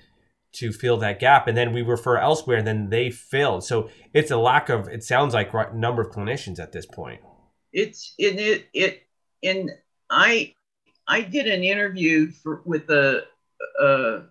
to 0.53 0.73
fill 0.73 0.97
that 0.99 1.21
gap. 1.21 1.47
And 1.47 1.57
then 1.57 1.73
we 1.73 1.83
refer 1.83 2.17
elsewhere, 2.17 2.59
and 2.59 2.67
then 2.67 2.91
they 2.91 3.11
filled. 3.11 3.65
So 3.65 3.91
it's 4.13 4.31
a 4.31 4.37
lack 4.37 4.69
of, 4.69 4.89
it 4.89 5.05
sounds 5.05 5.35
like, 5.35 5.53
a 5.55 5.73
number 5.75 6.03
of 6.03 6.11
clinicians 6.11 6.59
at 6.59 6.73
this 6.73 6.87
point. 6.87 7.21
It's 7.73 8.15
in 8.19 8.39
it, 8.39 8.69
it, 8.73 9.03
and 9.43 9.71
I, 10.09 10.55
I 11.07 11.21
did 11.21 11.47
an 11.47 11.63
interview 11.63 12.31
for, 12.31 12.63
with 12.65 12.91
a, 12.91 13.25
a, 13.81 14.23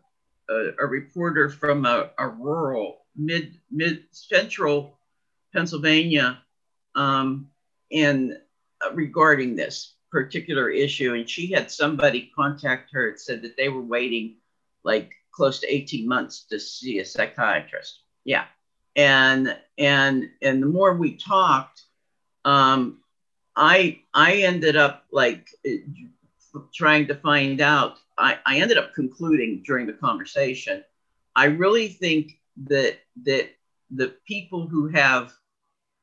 a, 0.50 0.88
reporter 0.88 1.50
from 1.50 1.86
a, 1.86 2.10
a 2.18 2.28
rural 2.28 3.06
mid 3.16 3.58
mid 3.72 4.04
central 4.12 4.98
Pennsylvania, 5.54 6.42
um, 6.96 7.50
and 7.92 8.38
uh, 8.86 8.94
regarding 8.94 9.56
this 9.56 9.96
particular 10.12 10.70
issue, 10.70 11.14
and 11.14 11.30
she 11.30 11.52
had 11.52 11.72
somebody 11.72 12.32
contact 12.36 12.92
her 12.94 13.10
and 13.10 13.20
said 13.20 13.42
that 13.44 13.58
they 13.58 13.70
were 13.70 13.82
waiting 13.82 14.36
like 14.84 15.12
close 15.32 15.60
to 15.60 15.74
18 15.74 16.08
months 16.08 16.46
to 16.50 16.60
see 16.60 17.00
a 17.00 17.06
psychiatrist. 17.06 18.02
Yeah, 18.26 18.46
and 18.96 19.58
and 19.78 20.30
and 20.42 20.62
the 20.62 20.68
more 20.68 20.96
we 20.96 21.16
talked, 21.16 21.84
um, 22.46 23.00
I 23.56 24.02
I 24.14 24.38
ended 24.38 24.76
up 24.76 25.06
like 25.12 25.48
trying 26.74 27.08
to 27.08 27.16
find 27.16 27.62
out. 27.62 27.98
I, 28.18 28.38
I 28.46 28.58
ended 28.60 28.78
up 28.78 28.94
concluding 28.94 29.64
during 29.66 29.88
the 29.88 29.94
conversation. 29.94 30.84
I 31.36 31.46
really 31.46 31.88
think 31.88 32.40
that 32.68 33.00
that 33.24 33.50
the 33.92 34.16
people 34.28 34.68
who 34.68 34.88
have 34.88 35.34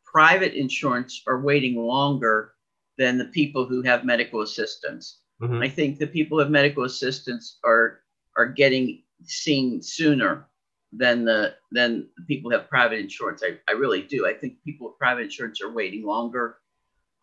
private 0.04 0.54
insurance 0.54 1.22
are 1.26 1.40
waiting 1.40 1.76
longer 1.76 2.54
than 2.98 3.18
the 3.18 3.26
people 3.26 3.66
who 3.66 3.82
have 3.82 4.04
medical 4.04 4.42
assistance. 4.42 5.20
Mm-hmm. 5.40 5.62
I 5.62 5.68
think 5.68 5.98
the 5.98 6.06
people 6.06 6.36
who 6.36 6.42
have 6.42 6.50
medical 6.50 6.84
assistance 6.84 7.58
are 7.64 8.00
are 8.36 8.46
getting 8.46 9.02
seen 9.24 9.82
sooner 9.82 10.48
than 10.92 11.24
the 11.24 11.54
than 11.72 12.08
the 12.16 12.24
people 12.24 12.50
who 12.50 12.56
have 12.56 12.68
private 12.68 12.98
insurance. 12.98 13.42
I, 13.42 13.58
I 13.68 13.72
really 13.72 14.02
do. 14.02 14.26
I 14.26 14.32
think 14.32 14.62
people 14.64 14.88
with 14.88 14.98
private 14.98 15.24
insurance 15.24 15.60
are 15.60 15.72
waiting 15.72 16.04
longer. 16.04 16.58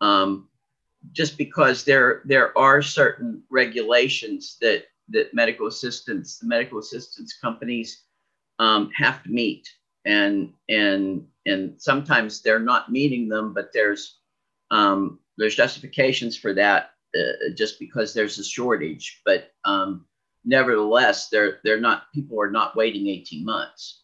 Um, 0.00 0.48
just 1.12 1.36
because 1.36 1.84
there 1.84 2.22
there 2.24 2.56
are 2.56 2.82
certain 2.82 3.42
regulations 3.50 4.56
that 4.60 4.84
that 5.08 5.34
medical 5.34 5.66
assistance, 5.66 6.38
the 6.38 6.46
medical 6.46 6.78
assistance 6.78 7.36
companies 7.40 8.04
um, 8.58 8.90
have 8.96 9.22
to 9.24 9.30
meet, 9.30 9.68
and 10.04 10.52
and 10.68 11.26
and 11.46 11.74
sometimes 11.80 12.40
they're 12.40 12.60
not 12.60 12.90
meeting 12.90 13.28
them, 13.28 13.52
but 13.52 13.70
there's 13.72 14.18
um, 14.70 15.18
there's 15.38 15.54
justifications 15.54 16.36
for 16.36 16.54
that 16.54 16.90
uh, 17.16 17.52
just 17.56 17.78
because 17.78 18.14
there's 18.14 18.38
a 18.38 18.44
shortage. 18.44 19.20
But 19.24 19.52
um, 19.64 20.06
nevertheless, 20.44 21.28
they're 21.28 21.58
they're 21.64 21.80
not 21.80 22.12
people 22.14 22.40
are 22.40 22.50
not 22.50 22.76
waiting 22.76 23.08
18 23.08 23.44
months. 23.44 24.02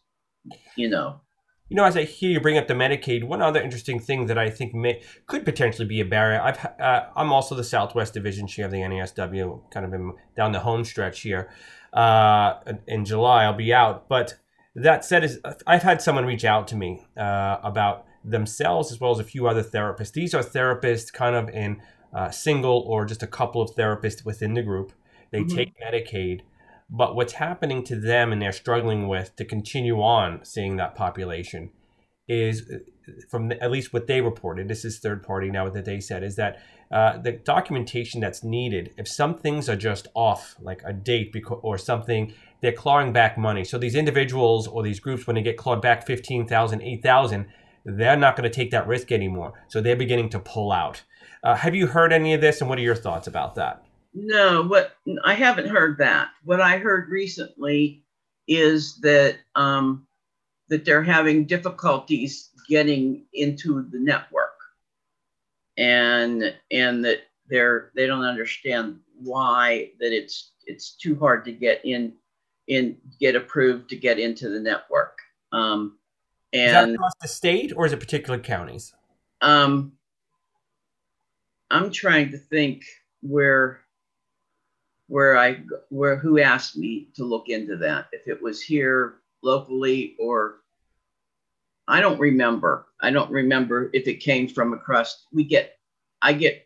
You 0.75 0.89
know. 0.89 1.21
You 1.69 1.77
know, 1.77 1.85
as 1.85 1.95
I 1.95 2.03
hear 2.03 2.31
you 2.31 2.41
bring 2.41 2.57
up 2.57 2.67
the 2.67 2.73
Medicaid, 2.73 3.23
one 3.23 3.41
other 3.41 3.61
interesting 3.61 3.97
thing 3.97 4.25
that 4.25 4.37
I 4.37 4.49
think 4.49 4.73
may 4.73 5.01
could 5.25 5.45
potentially 5.45 5.87
be 5.87 6.01
a 6.01 6.05
barrier. 6.05 6.41
I've 6.41 6.65
uh, 6.79 7.05
I'm 7.15 7.31
also 7.31 7.55
the 7.55 7.63
Southwest 7.63 8.13
Division 8.13 8.45
Chair 8.45 8.65
of 8.65 8.71
the 8.71 8.79
NASW, 8.79 9.71
kind 9.71 9.85
of 9.85 9.93
in, 9.93 10.13
down 10.35 10.51
the 10.51 10.59
home 10.59 10.83
stretch 10.83 11.21
here. 11.21 11.49
Uh, 11.93 12.55
in 12.87 13.05
July, 13.05 13.45
I'll 13.45 13.53
be 13.53 13.73
out, 13.73 14.09
but 14.09 14.37
that 14.75 15.03
said, 15.03 15.23
is 15.23 15.39
I've 15.67 15.83
had 15.83 16.01
someone 16.01 16.25
reach 16.25 16.45
out 16.45 16.67
to 16.69 16.75
me 16.75 17.05
uh, 17.17 17.57
about 17.63 18.05
themselves 18.23 18.91
as 18.91 18.99
well 18.99 19.11
as 19.11 19.19
a 19.19 19.23
few 19.23 19.47
other 19.47 19.63
therapists. 19.63 20.13
These 20.13 20.33
are 20.33 20.43
therapists 20.43 21.11
kind 21.11 21.35
of 21.35 21.49
in 21.49 21.81
uh, 22.13 22.29
single 22.29 22.79
or 22.87 23.05
just 23.05 23.23
a 23.23 23.27
couple 23.27 23.61
of 23.61 23.75
therapists 23.75 24.25
within 24.25 24.53
the 24.53 24.61
group. 24.61 24.93
They 25.31 25.41
mm-hmm. 25.41 25.55
take 25.55 25.73
Medicaid, 25.79 26.41
but 26.89 27.15
what's 27.15 27.33
happening 27.33 27.83
to 27.85 27.95
them 27.95 28.31
and 28.31 28.41
they're 28.41 28.51
struggling 28.51 29.07
with 29.07 29.35
to 29.37 29.45
continue 29.45 30.01
on 30.01 30.43
seeing 30.43 30.75
that 30.77 30.95
population 30.95 31.71
is 32.27 32.69
uh, 32.71 32.77
from 33.29 33.49
the, 33.49 33.61
at 33.63 33.71
least 33.71 33.93
what 33.93 34.07
they 34.07 34.21
reported. 34.21 34.67
This 34.67 34.85
is 34.85 34.99
third 34.99 35.23
party 35.23 35.49
now 35.49 35.69
that 35.69 35.85
they 35.85 35.99
said 35.99 36.23
is 36.23 36.35
that 36.35 36.61
uh, 36.91 37.17
the 37.17 37.31
documentation 37.31 38.19
that's 38.19 38.43
needed, 38.43 38.93
if 38.97 39.07
some 39.07 39.37
things 39.37 39.69
are 39.69 39.77
just 39.77 40.07
off, 40.13 40.55
like 40.59 40.81
a 40.85 40.91
date 40.91 41.31
because, 41.31 41.59
or 41.63 41.77
something 41.77 42.33
they're 42.61 42.71
clawing 42.71 43.11
back 43.11 43.37
money. 43.37 43.63
So 43.63 43.77
these 43.77 43.95
individuals 43.95 44.67
or 44.67 44.83
these 44.83 44.99
groups, 44.99 45.25
when 45.25 45.35
they 45.35 45.41
get 45.41 45.57
clawed 45.57 45.81
back 45.81 46.05
15,000, 46.05 46.81
8,000, 46.81 47.47
they're 47.85 48.17
not 48.17 48.35
going 48.35 48.49
to 48.49 48.55
take 48.55 48.71
that 48.71 48.87
risk 48.87 49.11
anymore. 49.11 49.53
So 49.67 49.81
they're 49.81 49.95
beginning 49.95 50.29
to 50.29 50.39
pull 50.39 50.71
out. 50.71 51.01
Uh, 51.43 51.55
have 51.55 51.75
you 51.75 51.87
heard 51.87 52.13
any 52.13 52.33
of 52.33 52.41
this, 52.41 52.61
and 52.61 52.69
what 52.69 52.77
are 52.77 52.83
your 52.83 52.95
thoughts 52.95 53.27
about 53.27 53.55
that? 53.55 53.83
No, 54.13 54.63
what 54.63 54.95
I 55.23 55.33
haven't 55.33 55.69
heard 55.69 55.97
that. 55.99 56.29
What 56.43 56.61
I 56.61 56.77
heard 56.77 57.09
recently 57.09 58.03
is 58.47 58.97
that 59.01 59.37
um, 59.55 60.05
that 60.67 60.85
they're 60.85 61.03
having 61.03 61.45
difficulties 61.45 62.49
getting 62.67 63.25
into 63.33 63.87
the 63.89 63.99
network, 63.99 64.57
and 65.77 66.53
and 66.71 67.05
that 67.05 67.19
they're 67.47 67.91
they 67.95 68.05
don't 68.05 68.25
understand 68.25 68.99
why 69.15 69.91
that 69.99 70.13
it's 70.13 70.51
it's 70.65 70.91
too 70.91 71.17
hard 71.17 71.45
to 71.45 71.51
get 71.51 71.83
in 71.85 72.13
in 72.67 72.97
get 73.19 73.35
approved 73.35 73.89
to 73.89 73.95
get 73.95 74.19
into 74.19 74.49
the 74.49 74.59
network. 74.59 75.17
Um, 75.51 75.97
and 76.53 76.65
is 76.65 76.73
that 76.73 76.89
across 76.89 77.13
the 77.21 77.27
state 77.27 77.73
or 77.75 77.85
is 77.85 77.93
it 77.93 77.99
particular 77.99 78.39
counties? 78.39 78.93
Um, 79.41 79.93
I'm 81.69 81.91
trying 81.91 82.31
to 82.31 82.37
think 82.37 82.83
where 83.21 83.81
where 85.07 85.37
I 85.37 85.63
where 85.89 86.17
who 86.17 86.39
asked 86.39 86.77
me 86.77 87.09
to 87.15 87.23
look 87.23 87.49
into 87.49 87.77
that. 87.77 88.07
If 88.11 88.27
it 88.27 88.41
was 88.41 88.61
here 88.61 89.15
locally 89.41 90.15
or 90.19 90.61
I 91.87 91.99
don't 91.99 92.19
remember. 92.19 92.87
I 93.01 93.11
don't 93.11 93.31
remember 93.31 93.89
if 93.93 94.07
it 94.07 94.21
came 94.21 94.47
from 94.47 94.73
across. 94.73 95.25
We 95.33 95.43
get, 95.43 95.77
I 96.21 96.31
get, 96.33 96.65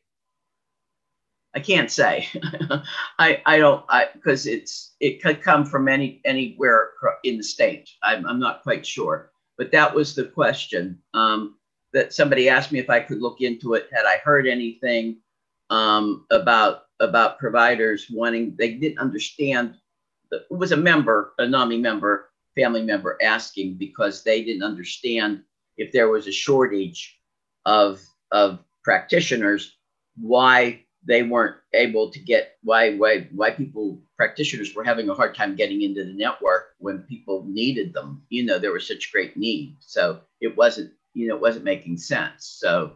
I 1.55 1.61
can't 1.61 1.89
say. 1.89 2.27
I 3.19 3.41
I 3.45 3.57
don't 3.57 3.83
I 3.89 4.09
because 4.13 4.45
it's 4.45 4.93
it 4.99 5.23
could 5.23 5.41
come 5.41 5.65
from 5.65 5.87
any 5.87 6.21
anywhere 6.25 6.91
in 7.23 7.37
the 7.37 7.43
state. 7.43 7.89
I'm 8.03 8.25
I'm 8.27 8.39
not 8.39 8.61
quite 8.61 8.85
sure, 8.85 9.31
but 9.57 9.71
that 9.71 9.93
was 9.93 10.15
the 10.15 10.25
question. 10.25 10.99
Um, 11.13 11.55
that 11.93 12.13
somebody 12.13 12.49
asked 12.49 12.73
me 12.73 12.79
if 12.79 12.89
I 12.89 12.99
could 12.99 13.21
look 13.21 13.39
into 13.39 13.73
it. 13.73 13.87
Had 13.91 14.05
I 14.05 14.17
heard 14.17 14.47
anything 14.47 15.17
um, 15.69 16.25
about 16.29 16.83
about 16.99 17.39
providers 17.39 18.07
wanting? 18.11 18.55
They 18.57 18.73
didn't 18.73 18.99
understand. 18.99 19.75
The, 20.29 20.45
it 20.51 20.57
was 20.57 20.73
a 20.73 20.77
member, 20.77 21.33
a 21.39 21.47
NAMI 21.47 21.77
member, 21.77 22.31
family 22.55 22.81
member 22.81 23.17
asking 23.23 23.75
because 23.75 24.23
they 24.23 24.43
didn't 24.43 24.63
understand 24.63 25.43
if 25.77 25.91
there 25.91 26.09
was 26.09 26.27
a 26.27 26.31
shortage 26.31 27.17
of 27.65 28.01
of 28.31 28.59
practitioners, 28.83 29.77
why 30.17 30.84
they 31.07 31.23
weren't 31.23 31.55
able 31.73 32.11
to 32.11 32.19
get 32.19 32.57
why 32.63 32.95
why 32.95 33.27
why 33.31 33.51
people 33.51 34.01
practitioners 34.17 34.73
were 34.73 34.83
having 34.83 35.09
a 35.09 35.13
hard 35.13 35.35
time 35.35 35.55
getting 35.55 35.81
into 35.81 36.03
the 36.03 36.13
network 36.13 36.73
when 36.79 36.99
people 36.99 37.45
needed 37.47 37.93
them. 37.93 38.23
You 38.29 38.45
know, 38.45 38.59
there 38.59 38.71
was 38.71 38.87
such 38.87 39.11
great 39.11 39.37
need, 39.37 39.77
so 39.79 40.21
it 40.41 40.57
wasn't 40.57 40.91
you 41.13 41.27
know, 41.27 41.35
it 41.35 41.41
wasn't 41.41 41.65
making 41.65 41.97
sense. 41.97 42.45
So 42.59 42.93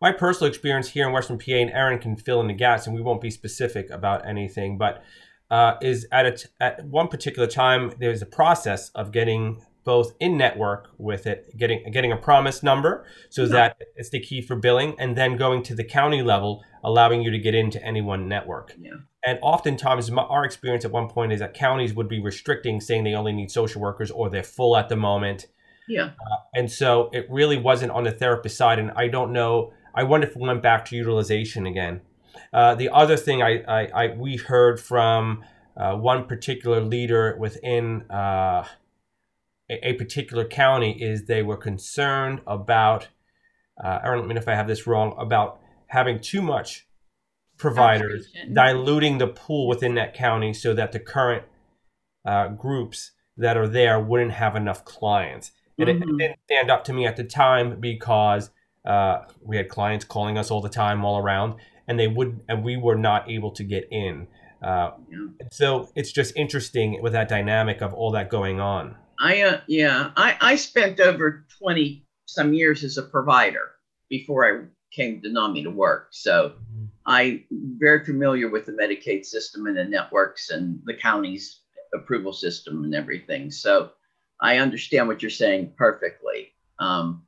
my 0.00 0.12
personal 0.12 0.48
experience 0.48 0.88
here 0.88 1.06
in 1.06 1.12
Western 1.12 1.38
PA, 1.38 1.52
and 1.52 1.70
Erin 1.70 1.98
can 1.98 2.16
fill 2.16 2.40
in 2.40 2.48
the 2.48 2.54
gaps, 2.54 2.86
and 2.86 2.94
we 2.94 3.02
won't 3.02 3.20
be 3.20 3.30
specific 3.30 3.90
about 3.90 4.26
anything, 4.26 4.78
but 4.78 5.04
uh, 5.50 5.74
is 5.82 6.06
at 6.12 6.26
a 6.26 6.32
t- 6.32 6.48
at 6.60 6.84
one 6.86 7.08
particular 7.08 7.48
time 7.48 7.92
there's 7.98 8.22
a 8.22 8.26
process 8.26 8.90
of 8.90 9.10
getting 9.12 9.64
both 9.84 10.14
in 10.20 10.36
network 10.36 10.90
with 10.98 11.26
it, 11.26 11.56
getting 11.56 11.90
getting 11.90 12.12
a 12.12 12.16
promise 12.16 12.62
number, 12.62 13.04
so 13.28 13.42
yeah. 13.42 13.48
that 13.48 13.76
it's 13.96 14.10
the 14.10 14.20
key 14.20 14.40
for 14.40 14.56
billing, 14.56 14.94
and 14.98 15.16
then 15.16 15.36
going 15.36 15.62
to 15.64 15.74
the 15.74 15.84
county 15.84 16.22
level, 16.22 16.62
allowing 16.84 17.22
you 17.22 17.30
to 17.30 17.38
get 17.38 17.54
into 17.54 17.82
any 17.84 18.00
one 18.00 18.28
network. 18.28 18.74
Yeah. 18.78 18.92
And 19.24 19.38
oftentimes, 19.42 20.10
my, 20.10 20.22
our 20.22 20.44
experience 20.44 20.84
at 20.84 20.92
one 20.92 21.08
point 21.08 21.32
is 21.32 21.40
that 21.40 21.54
counties 21.54 21.94
would 21.94 22.08
be 22.08 22.20
restricting, 22.20 22.80
saying 22.80 23.04
they 23.04 23.14
only 23.14 23.32
need 23.32 23.50
social 23.50 23.80
workers 23.80 24.10
or 24.10 24.30
they're 24.30 24.42
full 24.42 24.76
at 24.76 24.88
the 24.88 24.96
moment. 24.96 25.46
Yeah. 25.88 26.04
Uh, 26.04 26.36
and 26.54 26.70
so 26.70 27.10
it 27.12 27.26
really 27.28 27.58
wasn't 27.58 27.92
on 27.92 28.04
the 28.04 28.12
therapist 28.12 28.56
side. 28.56 28.78
And 28.78 28.92
I 28.92 29.08
don't 29.08 29.32
know. 29.32 29.72
I 29.94 30.04
wonder 30.04 30.26
if 30.26 30.36
we 30.36 30.46
went 30.46 30.62
back 30.62 30.84
to 30.86 30.96
utilization 30.96 31.66
again. 31.66 32.00
Uh, 32.52 32.74
the 32.74 32.88
other 32.88 33.16
thing 33.16 33.42
I, 33.42 33.62
I, 33.62 33.86
I 33.86 34.16
we 34.16 34.36
heard 34.36 34.80
from 34.80 35.44
uh, 35.76 35.96
one 35.96 36.26
particular 36.26 36.80
leader 36.80 37.36
within 37.38 38.08
uh, 38.10 38.64
a, 39.70 39.88
a, 39.88 39.92
particular 39.94 40.44
county 40.44 40.92
is 41.00 41.26
they 41.26 41.42
were 41.42 41.56
concerned 41.56 42.40
about. 42.46 43.08
Uh, 43.82 44.00
I 44.02 44.06
don't 44.06 44.28
know 44.28 44.34
if 44.34 44.48
I 44.48 44.54
have 44.54 44.68
this 44.68 44.86
wrong 44.86 45.14
about 45.18 45.60
having 45.86 46.20
too 46.20 46.42
much 46.42 46.86
providers 47.56 48.28
diluting 48.52 49.18
the 49.18 49.26
pool 49.26 49.68
within 49.68 49.94
that 49.94 50.14
county 50.14 50.52
so 50.52 50.74
that 50.74 50.92
the 50.92 50.98
current 50.98 51.44
uh, 52.26 52.48
groups 52.48 53.12
that 53.36 53.56
are 53.56 53.68
there 53.68 54.00
wouldn't 54.00 54.32
have 54.32 54.56
enough 54.56 54.84
clients 54.84 55.52
mm-hmm. 55.78 55.88
it, 55.88 55.96
it, 55.96 56.18
didn't 56.18 56.38
stand 56.44 56.70
up 56.70 56.84
to 56.84 56.92
me 56.92 57.06
at 57.06 57.16
the 57.16 57.24
time 57.24 57.78
because 57.80 58.50
uh, 58.84 59.24
we 59.42 59.56
had 59.56 59.68
clients 59.68 60.04
calling 60.04 60.38
us 60.38 60.50
all 60.50 60.60
the 60.60 60.68
time, 60.68 61.04
all 61.04 61.18
around, 61.18 61.54
and 61.86 61.98
they 61.98 62.08
would, 62.08 62.40
and 62.48 62.64
we 62.64 62.76
were 62.76 62.96
not 62.96 63.30
able 63.30 63.50
to 63.52 63.64
get 63.64 63.86
in. 63.90 64.26
Uh, 64.62 64.92
yeah. 65.10 65.46
So 65.50 65.90
it's 65.94 66.12
just 66.12 66.34
interesting 66.36 67.00
with 67.02 67.12
that 67.12 67.28
dynamic 67.28 67.82
of 67.82 67.92
all 67.94 68.10
that 68.12 68.30
going 68.30 68.60
on. 68.60 68.96
I 69.20 69.42
uh, 69.42 69.60
yeah, 69.66 70.10
I 70.16 70.36
I 70.40 70.56
spent 70.56 71.00
over 71.00 71.46
twenty 71.58 72.06
some 72.26 72.54
years 72.54 72.84
as 72.84 72.96
a 72.96 73.02
provider 73.02 73.72
before 74.08 74.46
I 74.46 74.64
came 74.92 75.20
to 75.22 75.28
NAMI 75.28 75.64
to 75.64 75.70
work. 75.70 76.08
So 76.10 76.50
mm-hmm. 76.50 76.84
I'm 77.06 77.44
very 77.50 78.04
familiar 78.04 78.48
with 78.48 78.66
the 78.66 78.72
Medicaid 78.72 79.24
system 79.24 79.66
and 79.66 79.76
the 79.76 79.84
networks 79.84 80.50
and 80.50 80.80
the 80.84 80.94
county's 80.94 81.60
approval 81.94 82.32
system 82.32 82.84
and 82.84 82.94
everything. 82.94 83.50
So 83.50 83.90
I 84.40 84.58
understand 84.58 85.08
what 85.08 85.22
you're 85.22 85.30
saying 85.30 85.74
perfectly. 85.76 86.52
Um, 86.78 87.26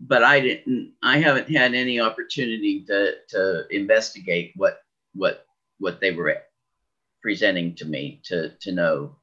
but 0.00 0.24
I 0.24 0.40
didn't. 0.40 0.94
I 1.02 1.18
haven't 1.18 1.48
had 1.48 1.74
any 1.74 2.00
opportunity 2.00 2.84
to 2.86 3.14
to 3.28 3.66
investigate 3.70 4.52
what 4.56 4.82
what 5.14 5.46
what 5.78 6.00
they 6.00 6.10
were 6.10 6.36
presenting 7.22 7.74
to 7.76 7.84
me 7.84 8.20
to 8.24 8.50
to 8.60 8.72
know. 8.72 9.16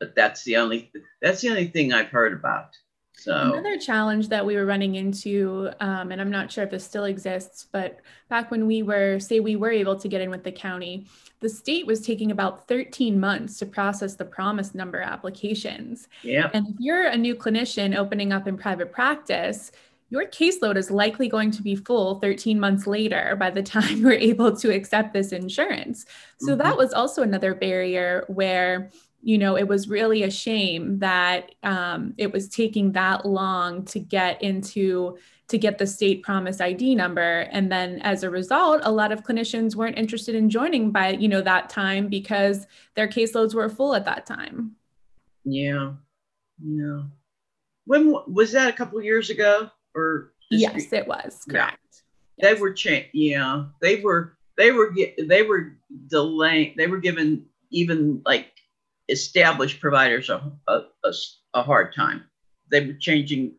But 0.00 0.14
that's 0.14 0.44
the 0.44 0.56
only 0.56 0.92
that's 1.22 1.40
the 1.40 1.50
only 1.50 1.68
thing 1.68 1.92
I've 1.92 2.08
heard 2.08 2.32
about. 2.32 2.76
So 3.16 3.52
another 3.52 3.78
challenge 3.78 4.28
that 4.28 4.44
we 4.44 4.56
were 4.56 4.66
running 4.66 4.96
into, 4.96 5.70
um, 5.80 6.10
and 6.10 6.20
I'm 6.20 6.30
not 6.30 6.50
sure 6.50 6.64
if 6.64 6.70
this 6.70 6.84
still 6.84 7.04
exists, 7.04 7.66
but 7.70 8.00
back 8.28 8.50
when 8.50 8.66
we 8.66 8.82
were, 8.82 9.20
say, 9.20 9.40
we 9.40 9.56
were 9.56 9.70
able 9.70 9.96
to 9.96 10.08
get 10.08 10.20
in 10.20 10.30
with 10.30 10.42
the 10.42 10.52
county, 10.52 11.06
the 11.40 11.48
state 11.48 11.86
was 11.86 12.04
taking 12.04 12.32
about 12.32 12.66
13 12.66 13.18
months 13.18 13.58
to 13.60 13.66
process 13.66 14.16
the 14.16 14.24
promise 14.24 14.74
number 14.74 15.00
applications. 15.00 16.08
Yeah. 16.22 16.50
And 16.52 16.66
if 16.68 16.74
you're 16.78 17.06
a 17.06 17.16
new 17.16 17.34
clinician 17.34 17.96
opening 17.96 18.32
up 18.32 18.48
in 18.48 18.58
private 18.58 18.92
practice, 18.92 19.70
your 20.10 20.26
caseload 20.26 20.76
is 20.76 20.90
likely 20.90 21.28
going 21.28 21.50
to 21.52 21.62
be 21.62 21.76
full 21.76 22.20
13 22.20 22.58
months 22.60 22.86
later 22.86 23.36
by 23.38 23.50
the 23.50 23.62
time 23.74 23.98
you're 23.98 24.12
able 24.12 24.56
to 24.56 24.74
accept 24.74 25.12
this 25.12 25.32
insurance. 25.32 26.04
So 26.40 26.48
mm-hmm. 26.48 26.62
that 26.62 26.76
was 26.76 26.92
also 26.92 27.22
another 27.22 27.54
barrier 27.54 28.24
where 28.28 28.90
you 29.24 29.38
know, 29.38 29.56
it 29.56 29.66
was 29.66 29.88
really 29.88 30.22
a 30.22 30.30
shame 30.30 30.98
that 30.98 31.54
um, 31.62 32.14
it 32.18 32.32
was 32.32 32.48
taking 32.48 32.92
that 32.92 33.24
long 33.24 33.84
to 33.86 33.98
get 33.98 34.42
into 34.42 35.16
to 35.48 35.58
get 35.58 35.76
the 35.76 35.86
state 35.86 36.22
promise 36.22 36.60
ID 36.60 36.94
number. 36.94 37.40
And 37.50 37.70
then 37.70 38.00
as 38.00 38.22
a 38.22 38.30
result, 38.30 38.80
a 38.82 38.92
lot 38.92 39.12
of 39.12 39.22
clinicians 39.22 39.74
weren't 39.74 39.98
interested 39.98 40.34
in 40.34 40.48
joining 40.48 40.90
by, 40.90 41.10
you 41.10 41.28
know, 41.28 41.42
that 41.42 41.68
time 41.68 42.08
because 42.08 42.66
their 42.94 43.08
caseloads 43.08 43.54
were 43.54 43.68
full 43.68 43.94
at 43.94 44.06
that 44.06 44.24
time. 44.24 44.76
Yeah. 45.44 45.92
Yeah. 46.64 47.02
When 47.84 48.14
was 48.26 48.52
that 48.52 48.70
a 48.70 48.72
couple 48.72 49.02
years 49.02 49.28
ago 49.28 49.70
or 49.94 50.32
yes 50.50 50.92
it 50.92 51.06
was 51.06 51.44
correct 51.48 51.78
yeah. 52.36 52.48
yes. 52.48 52.54
they 52.54 52.60
were 52.60 52.72
changed 52.72 53.10
yeah 53.12 53.64
they 53.80 54.00
were 54.00 54.36
they 54.56 54.72
were 54.72 54.94
they 55.18 55.42
were 55.42 55.76
delaying 56.06 56.74
they 56.76 56.86
were 56.86 56.98
given 56.98 57.46
even 57.70 58.22
like 58.24 58.52
established 59.08 59.80
providers 59.80 60.30
a, 60.30 60.52
a, 60.68 60.80
a, 61.04 61.12
a 61.54 61.62
hard 61.62 61.94
time. 61.94 62.24
They 62.70 62.86
were 62.86 62.94
changing 62.94 63.54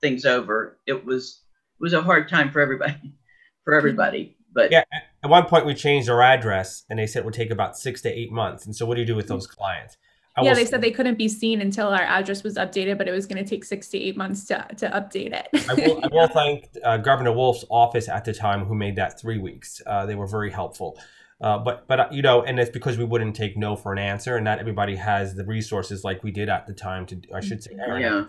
things 0.00 0.24
over. 0.24 0.78
It 0.86 1.04
was 1.04 1.42
it 1.78 1.82
was 1.82 1.92
a 1.92 2.02
hard 2.02 2.28
time 2.28 2.50
for 2.50 2.60
everybody, 2.60 3.14
for 3.64 3.74
everybody. 3.74 4.36
But 4.52 4.72
yeah, 4.72 4.84
at 5.22 5.30
one 5.30 5.44
point 5.44 5.66
we 5.66 5.74
changed 5.74 6.08
our 6.08 6.22
address, 6.22 6.84
and 6.90 6.98
they 6.98 7.06
said 7.06 7.20
it 7.20 7.24
would 7.24 7.34
take 7.34 7.50
about 7.50 7.78
six 7.78 8.02
to 8.02 8.08
eight 8.08 8.32
months. 8.32 8.66
And 8.66 8.74
so, 8.74 8.86
what 8.86 8.94
do 8.94 9.00
you 9.00 9.06
do 9.06 9.14
with 9.14 9.28
those 9.28 9.46
clients? 9.46 9.96
I 10.36 10.44
yeah, 10.44 10.54
they 10.54 10.64
said 10.64 10.80
they 10.80 10.92
couldn't 10.92 11.18
be 11.18 11.28
seen 11.28 11.60
until 11.60 11.88
our 11.88 12.02
address 12.02 12.44
was 12.44 12.54
updated, 12.56 12.96
but 12.96 13.08
it 13.08 13.12
was 13.12 13.26
going 13.26 13.42
to 13.42 13.48
take 13.48 13.64
six 13.64 13.88
to 13.88 13.98
eight 13.98 14.16
months 14.16 14.46
to, 14.46 14.66
to 14.76 14.88
update 14.90 15.32
it. 15.32 15.48
I, 15.68 15.74
will, 15.74 16.04
I 16.04 16.08
will 16.12 16.28
thank 16.28 16.68
uh, 16.84 16.96
Governor 16.98 17.32
Wolf's 17.32 17.64
office 17.70 18.08
at 18.08 18.24
the 18.24 18.32
time 18.32 18.64
who 18.64 18.76
made 18.76 18.94
that 18.96 19.20
three 19.20 19.38
weeks. 19.38 19.82
Uh, 19.84 20.06
they 20.06 20.14
were 20.14 20.28
very 20.28 20.50
helpful. 20.50 20.98
Uh, 21.40 21.56
but 21.58 21.86
but 21.86 22.00
uh, 22.00 22.08
you 22.10 22.20
know, 22.20 22.42
and 22.42 22.58
it's 22.58 22.70
because 22.70 22.98
we 22.98 23.04
wouldn't 23.04 23.36
take 23.36 23.56
no 23.56 23.76
for 23.76 23.92
an 23.92 23.98
answer, 23.98 24.36
and 24.36 24.44
not 24.44 24.58
everybody 24.58 24.96
has 24.96 25.34
the 25.36 25.44
resources 25.44 26.02
like 26.02 26.24
we 26.24 26.32
did 26.32 26.48
at 26.48 26.66
the 26.66 26.74
time 26.74 27.06
to. 27.06 27.20
I 27.32 27.40
should 27.40 27.62
say, 27.62 27.76
Erin, 27.78 28.02
yeah. 28.02 28.24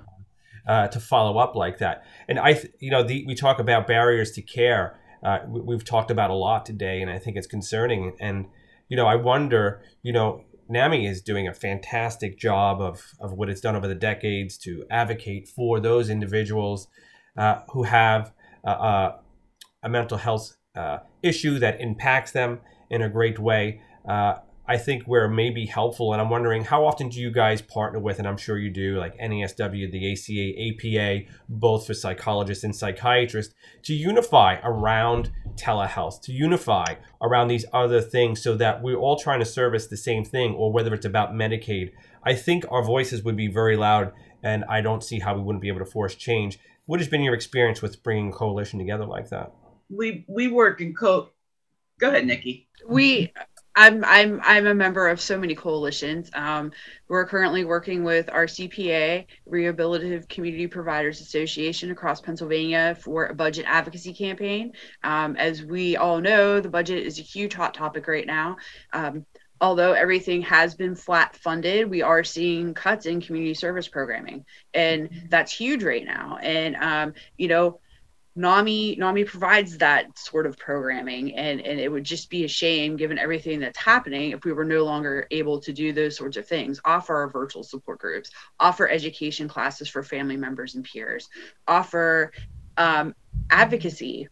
Uh, 0.67 0.87
to 0.87 0.99
follow 0.99 1.39
up 1.39 1.55
like 1.55 1.79
that, 1.79 2.05
and 2.27 2.37
I, 2.37 2.61
you 2.79 2.91
know, 2.91 3.01
the, 3.01 3.25
we 3.25 3.33
talk 3.33 3.59
about 3.59 3.87
barriers 3.87 4.31
to 4.33 4.43
care. 4.43 4.99
Uh, 5.23 5.39
we, 5.47 5.73
have 5.73 5.83
talked 5.83 6.11
about 6.11 6.29
a 6.29 6.35
lot 6.35 6.65
today, 6.65 7.01
and 7.01 7.09
I 7.09 7.17
think 7.17 7.35
it's 7.35 7.47
concerning. 7.47 8.15
And 8.19 8.45
you 8.89 8.95
know, 8.95 9.07
I 9.07 9.15
wonder, 9.15 9.81
you 10.03 10.13
know, 10.13 10.43
NAMI 10.69 11.07
is 11.07 11.21
doing 11.21 11.47
a 11.47 11.53
fantastic 11.53 12.37
job 12.37 12.79
of 12.79 13.03
of 13.19 13.33
what 13.33 13.49
it's 13.49 13.61
done 13.61 13.75
over 13.75 13.87
the 13.87 13.95
decades 13.95 14.55
to 14.59 14.85
advocate 14.91 15.47
for 15.47 15.79
those 15.79 16.11
individuals 16.11 16.87
uh, 17.35 17.61
who 17.71 17.83
have 17.83 18.31
a 18.63 19.15
mental 19.87 20.19
health 20.19 20.57
issue 21.23 21.57
that 21.57 21.81
impacts 21.81 22.31
them 22.31 22.59
in 22.89 23.01
a 23.01 23.09
great 23.09 23.39
way. 23.39 23.81
Uh, 24.07 24.35
I 24.69 24.77
think 24.77 25.05
where 25.05 25.25
it 25.25 25.31
may 25.31 25.49
be 25.49 25.65
helpful, 25.65 26.13
and 26.13 26.21
I'm 26.21 26.29
wondering 26.29 26.63
how 26.63 26.85
often 26.85 27.09
do 27.09 27.19
you 27.19 27.31
guys 27.31 27.59
partner 27.59 27.99
with, 27.99 28.19
and 28.19 28.27
I'm 28.27 28.37
sure 28.37 28.55
you 28.55 28.69
do, 28.69 28.99
like 28.99 29.17
NASW, 29.17 29.91
the 29.91 30.11
ACA, 30.11 30.99
APA, 30.99 31.31
both 31.49 31.87
for 31.87 31.95
psychologists 31.95 32.63
and 32.63 32.75
psychiatrists, 32.75 33.55
to 33.81 33.95
unify 33.95 34.59
around 34.63 35.31
telehealth, 35.55 36.21
to 36.21 36.31
unify 36.31 36.85
around 37.19 37.47
these 37.47 37.65
other 37.73 37.99
things 37.99 38.43
so 38.43 38.55
that 38.57 38.83
we're 38.83 38.99
all 38.99 39.17
trying 39.17 39.39
to 39.39 39.45
service 39.45 39.87
the 39.87 39.97
same 39.97 40.23
thing, 40.23 40.53
or 40.53 40.71
whether 40.71 40.93
it's 40.93 41.05
about 41.05 41.33
Medicaid. 41.33 41.89
I 42.23 42.35
think 42.35 42.63
our 42.69 42.83
voices 42.83 43.23
would 43.23 43.35
be 43.35 43.47
very 43.47 43.75
loud, 43.75 44.13
and 44.43 44.63
I 44.69 44.81
don't 44.81 45.03
see 45.03 45.17
how 45.17 45.33
we 45.33 45.41
wouldn't 45.41 45.63
be 45.63 45.69
able 45.69 45.79
to 45.79 45.85
force 45.85 46.13
change. 46.13 46.59
What 46.85 46.99
has 46.99 47.09
been 47.09 47.23
your 47.23 47.33
experience 47.33 47.81
with 47.81 48.03
bringing 48.03 48.31
coalition 48.31 48.77
together 48.77 49.05
like 49.05 49.29
that? 49.29 49.51
We 49.89 50.25
we 50.27 50.47
work 50.47 50.79
in 50.79 50.93
co. 50.93 51.31
Go 51.99 52.09
ahead, 52.09 52.25
Nikki 52.25 52.69
we 52.89 53.31
I'm 53.75 54.03
I'm 54.03 54.41
I'm 54.43 54.67
a 54.67 54.73
member 54.73 55.07
of 55.07 55.21
so 55.21 55.37
many 55.37 55.55
coalitions. 55.55 56.29
Um, 56.33 56.71
we're 57.07 57.25
currently 57.25 57.63
working 57.63 58.03
with 58.03 58.27
RCPA, 58.27 59.25
Rehabilitative 59.49 60.27
Community 60.27 60.67
Providers 60.67 61.21
Association 61.21 61.91
across 61.91 62.19
Pennsylvania 62.19 62.97
for 62.99 63.27
a 63.27 63.35
budget 63.35 63.65
advocacy 63.67 64.13
campaign. 64.13 64.73
Um, 65.03 65.35
as 65.37 65.63
we 65.63 65.95
all 65.95 66.19
know, 66.19 66.59
the 66.59 66.69
budget 66.69 67.05
is 67.05 67.19
a 67.19 67.23
huge 67.23 67.53
hot 67.53 67.73
topic 67.73 68.07
right 68.07 68.25
now. 68.25 68.57
Um, 68.91 69.25
although 69.61 69.93
everything 69.93 70.41
has 70.41 70.75
been 70.75 70.95
flat 70.95 71.35
funded, 71.37 71.89
we 71.89 72.01
are 72.01 72.23
seeing 72.23 72.73
cuts 72.73 73.05
in 73.05 73.21
community 73.21 73.53
service 73.53 73.87
programming, 73.87 74.45
and 74.73 75.09
that's 75.29 75.53
huge 75.53 75.83
right 75.83 76.05
now. 76.05 76.37
And 76.41 76.75
um, 76.75 77.13
you 77.37 77.47
know 77.47 77.79
NAMI 78.39 78.95
NAMI 78.97 79.25
provides 79.25 79.77
that 79.79 80.17
sort 80.17 80.45
of 80.45 80.57
programming 80.57 81.35
and 81.35 81.59
and 81.59 81.77
it 81.77 81.91
would 81.91 82.05
just 82.05 82.29
be 82.29 82.45
a 82.45 82.47
shame 82.47 82.95
given 82.95 83.17
everything 83.17 83.59
that's 83.59 83.77
happening 83.77 84.31
if 84.31 84.45
we 84.45 84.53
were 84.53 84.63
no 84.63 84.85
longer 84.85 85.27
able 85.29 85.59
to 85.59 85.73
do 85.73 85.91
those 85.91 86.15
sorts 86.15 86.37
of 86.37 86.47
things. 86.47 86.79
Offer 86.85 87.15
our 87.17 87.29
virtual 87.29 87.63
support 87.63 87.99
groups 87.99 88.31
offer 88.57 88.87
education 88.87 89.49
classes 89.49 89.89
for 89.89 90.03
family 90.03 90.37
members 90.37 90.75
and 90.75 90.85
peers 90.85 91.27
offer 91.67 92.31
um, 92.77 93.13
advocacy 93.49 94.29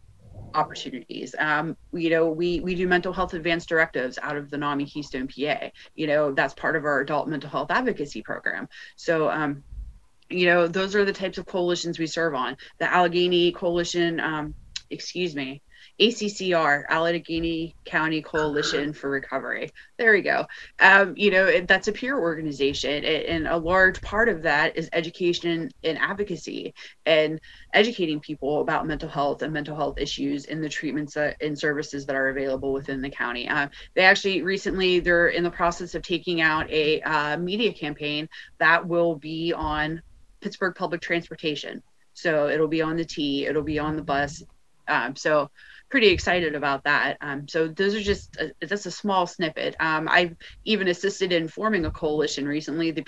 opportunities. 0.54 1.34
Um, 1.38 1.76
you 1.92 2.08
know 2.08 2.30
we 2.30 2.60
we 2.60 2.74
do 2.74 2.88
mental 2.88 3.12
health 3.12 3.34
advanced 3.34 3.68
directives 3.68 4.18
out 4.22 4.38
of 4.38 4.48
the 4.48 4.56
NAMI 4.56 4.86
Keystone 4.86 5.28
PA 5.28 5.68
you 5.94 6.06
know 6.06 6.32
that's 6.32 6.54
part 6.54 6.76
of 6.76 6.86
our 6.86 7.00
adult 7.00 7.28
mental 7.28 7.50
health 7.50 7.70
advocacy 7.70 8.22
program. 8.22 8.70
So 8.96 9.28
um, 9.28 9.62
you 10.30 10.46
know, 10.46 10.68
those 10.68 10.94
are 10.94 11.04
the 11.04 11.12
types 11.12 11.38
of 11.38 11.46
coalitions 11.46 11.98
we 11.98 12.06
serve 12.06 12.34
on. 12.34 12.56
The 12.78 12.92
Allegheny 12.92 13.52
Coalition, 13.52 14.20
um, 14.20 14.54
excuse 14.90 15.34
me, 15.34 15.62
ACCR, 16.00 16.84
Allegheny 16.88 17.74
County 17.84 18.22
Coalition 18.22 18.92
for 18.92 19.10
Recovery. 19.10 19.70
There 19.98 20.12
we 20.12 20.22
go. 20.22 20.46
Um, 20.78 21.14
you 21.16 21.30
know, 21.30 21.46
it, 21.46 21.66
that's 21.66 21.88
a 21.88 21.92
peer 21.92 22.16
organization, 22.16 23.04
and 23.04 23.48
a 23.48 23.56
large 23.56 24.00
part 24.00 24.28
of 24.28 24.42
that 24.42 24.76
is 24.76 24.88
education 24.92 25.70
and 25.82 25.98
advocacy 25.98 26.74
and 27.04 27.40
educating 27.74 28.20
people 28.20 28.60
about 28.60 28.86
mental 28.86 29.08
health 29.08 29.42
and 29.42 29.52
mental 29.52 29.74
health 29.74 29.98
issues 29.98 30.44
and 30.44 30.62
the 30.62 30.68
treatments 30.68 31.16
and 31.16 31.58
services 31.58 32.06
that 32.06 32.14
are 32.14 32.28
available 32.28 32.72
within 32.72 33.02
the 33.02 33.10
county. 33.10 33.48
Uh, 33.48 33.68
they 33.96 34.02
actually 34.02 34.42
recently 34.42 35.00
they're 35.00 35.28
in 35.28 35.42
the 35.42 35.50
process 35.50 35.96
of 35.96 36.02
taking 36.02 36.40
out 36.40 36.70
a 36.70 37.00
uh, 37.02 37.36
media 37.36 37.72
campaign 37.72 38.28
that 38.60 38.86
will 38.86 39.16
be 39.16 39.52
on 39.52 40.00
Pittsburgh 40.40 40.74
Public 40.74 41.00
Transportation. 41.00 41.82
So 42.14 42.48
it'll 42.48 42.68
be 42.68 42.82
on 42.82 42.96
the 42.96 43.04
T, 43.04 43.46
it'll 43.46 43.62
be 43.62 43.78
on 43.78 43.96
the 43.96 44.02
bus. 44.02 44.42
Um, 44.88 45.14
so 45.14 45.50
pretty 45.88 46.08
excited 46.08 46.54
about 46.54 46.84
that. 46.84 47.16
Um, 47.20 47.48
so 47.48 47.68
those 47.68 47.94
are 47.94 48.00
just 48.00 48.36
a, 48.36 48.52
that's 48.60 48.86
a 48.86 48.90
small 48.90 49.26
snippet. 49.26 49.74
Um, 49.80 50.08
I've 50.10 50.36
even 50.64 50.88
assisted 50.88 51.32
in 51.32 51.48
forming 51.48 51.86
a 51.86 51.90
coalition 51.90 52.46
recently, 52.46 52.90
the 52.90 53.02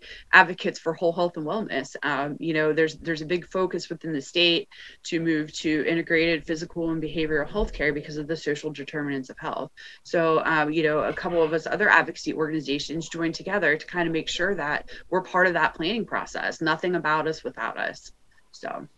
PA 0.00 0.06
Advocates 0.32 0.78
for 0.78 0.92
Whole 0.92 1.12
Health 1.12 1.36
and 1.36 1.46
Wellness. 1.46 1.94
Um, 2.02 2.36
you 2.40 2.54
know, 2.54 2.72
there's 2.72 2.96
there's 2.96 3.22
a 3.22 3.26
big 3.26 3.46
focus 3.46 3.88
within 3.88 4.12
the 4.12 4.20
state 4.20 4.68
to 5.04 5.20
move 5.20 5.52
to 5.58 5.84
integrated 5.86 6.46
physical 6.46 6.90
and 6.90 7.02
behavioral 7.02 7.48
health 7.48 7.72
care 7.72 7.92
because 7.92 8.16
of 8.16 8.26
the 8.26 8.36
social 8.36 8.72
determinants 8.72 9.30
of 9.30 9.38
health. 9.38 9.70
So 10.02 10.42
um, 10.44 10.72
you 10.72 10.82
know, 10.82 11.00
a 11.00 11.12
couple 11.12 11.42
of 11.42 11.52
us 11.52 11.66
other 11.66 11.88
advocacy 11.88 12.34
organizations 12.34 13.08
joined 13.08 13.34
together 13.34 13.76
to 13.76 13.86
kind 13.86 14.08
of 14.08 14.12
make 14.12 14.28
sure 14.28 14.54
that 14.54 14.90
we're 15.10 15.22
part 15.22 15.46
of 15.46 15.54
that 15.54 15.74
planning 15.74 16.04
process. 16.04 16.60
Nothing 16.60 16.96
about 16.96 17.28
us 17.28 17.44
without 17.44 17.78
us. 17.78 18.10
So. 18.52 18.88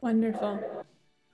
Wonderful. 0.00 0.84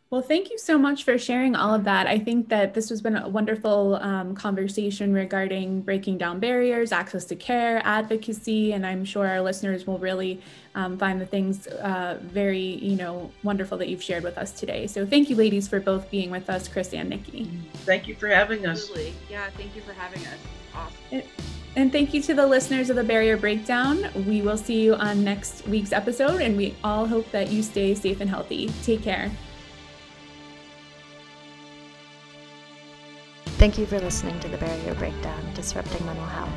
Well, 0.08 0.22
thank 0.22 0.50
you 0.50 0.58
so 0.58 0.78
much 0.78 1.02
for 1.02 1.18
sharing 1.18 1.56
all 1.56 1.74
of 1.74 1.82
that. 1.84 2.06
I 2.06 2.20
think 2.20 2.48
that 2.50 2.74
this 2.74 2.90
has 2.90 3.02
been 3.02 3.16
a 3.16 3.28
wonderful 3.28 3.96
um, 3.96 4.36
conversation 4.36 5.12
regarding 5.12 5.80
breaking 5.80 6.18
down 6.18 6.38
barriers, 6.38 6.92
access 6.92 7.24
to 7.24 7.34
care, 7.34 7.82
advocacy, 7.84 8.72
and 8.72 8.86
I'm 8.86 9.04
sure 9.04 9.26
our 9.26 9.40
listeners 9.40 9.84
will 9.84 9.98
really 9.98 10.40
um, 10.76 10.96
find 10.96 11.20
the 11.20 11.26
things 11.26 11.66
uh, 11.66 12.20
very, 12.22 12.60
you 12.60 12.94
know, 12.94 13.32
wonderful 13.42 13.76
that 13.78 13.88
you've 13.88 14.02
shared 14.02 14.22
with 14.22 14.38
us 14.38 14.52
today. 14.52 14.86
So 14.86 15.04
thank 15.04 15.28
you, 15.28 15.34
ladies, 15.34 15.66
for 15.66 15.80
both 15.80 16.08
being 16.08 16.30
with 16.30 16.48
us, 16.48 16.68
Chris 16.68 16.92
and 16.92 17.10
Nikki. 17.10 17.50
Thank 17.78 18.06
you 18.06 18.14
for 18.14 18.28
having 18.28 18.64
us. 18.64 18.82
Absolutely. 18.82 19.12
Yeah, 19.28 19.50
thank 19.56 19.74
you 19.74 19.82
for 19.82 19.92
having 19.92 20.24
us. 20.26 20.38
Awesome. 20.72 21.22
and 21.74 21.90
thank 21.90 22.14
you 22.14 22.22
to 22.22 22.34
the 22.34 22.46
listeners 22.46 22.90
of 22.90 22.96
the 22.96 23.02
Barrier 23.02 23.36
Breakdown. 23.36 24.08
We 24.24 24.40
will 24.40 24.58
see 24.58 24.82
you 24.82 24.94
on 24.94 25.24
next 25.24 25.66
week's 25.66 25.92
episode, 25.92 26.40
and 26.42 26.56
we 26.56 26.76
all 26.84 27.06
hope 27.06 27.28
that 27.32 27.50
you 27.50 27.64
stay 27.64 27.92
safe 27.96 28.20
and 28.20 28.30
healthy. 28.30 28.70
Take 28.84 29.02
care. 29.02 29.32
Thank 33.58 33.78
you 33.78 33.86
for 33.86 33.98
listening 33.98 34.38
to 34.40 34.48
the 34.48 34.58
Barrier 34.58 34.94
Breakdown 34.96 35.42
Disrupting 35.54 36.04
Mental 36.04 36.26
Health. 36.26 36.52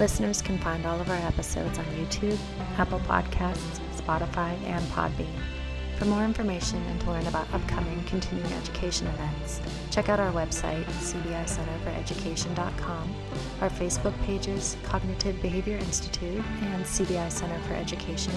Listeners 0.00 0.42
can 0.42 0.58
find 0.58 0.84
all 0.84 1.00
of 1.00 1.08
our 1.08 1.26
episodes 1.28 1.78
on 1.78 1.84
YouTube, 1.84 2.36
Apple 2.76 2.98
Podcasts, 2.98 3.78
Spotify, 3.96 4.60
and 4.64 4.84
Podbean. 4.86 5.28
For 5.96 6.06
more 6.06 6.24
information 6.24 6.82
and 6.88 7.00
to 7.02 7.12
learn 7.12 7.28
about 7.28 7.46
upcoming 7.54 8.02
continuing 8.02 8.52
education 8.54 9.06
events, 9.06 9.60
check 9.92 10.08
out 10.08 10.18
our 10.18 10.32
website, 10.32 10.84
cbicenterforeducation.com, 10.86 13.14
our 13.60 13.70
Facebook 13.70 14.20
pages, 14.24 14.76
Cognitive 14.82 15.40
Behavior 15.40 15.76
Institute 15.76 16.42
and 16.62 16.84
CBI 16.84 17.30
Center 17.30 17.60
for 17.60 17.74
Education, 17.74 18.34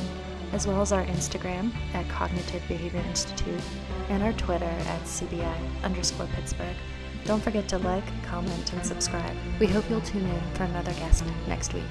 as 0.53 0.67
well 0.67 0.83
as 0.83 0.91
our 0.91 1.03
Instagram 1.05 1.73
at 1.95 2.07
Cognitive 2.09 2.61
Behavior 2.67 3.01
Institute 3.07 3.63
and 4.09 4.21
our 4.21 4.33
Twitter 4.33 4.65
at 4.65 5.01
CBI 5.01 5.81
underscore 5.81 6.27
Pittsburgh. 6.35 6.77
Don't 7.27 7.43
forget 7.43 7.67
to 7.67 7.77
like, 7.79 8.05
comment, 8.23 8.71
and 8.71 8.85
subscribe. 8.85 9.35
We 9.59 9.67
hope 9.67 9.83
you'll 9.89 9.99
tune 9.99 10.25
in 10.25 10.41
for 10.53 10.63
another 10.63 10.93
guest 10.93 11.25
next 11.45 11.73
week. 11.73 11.83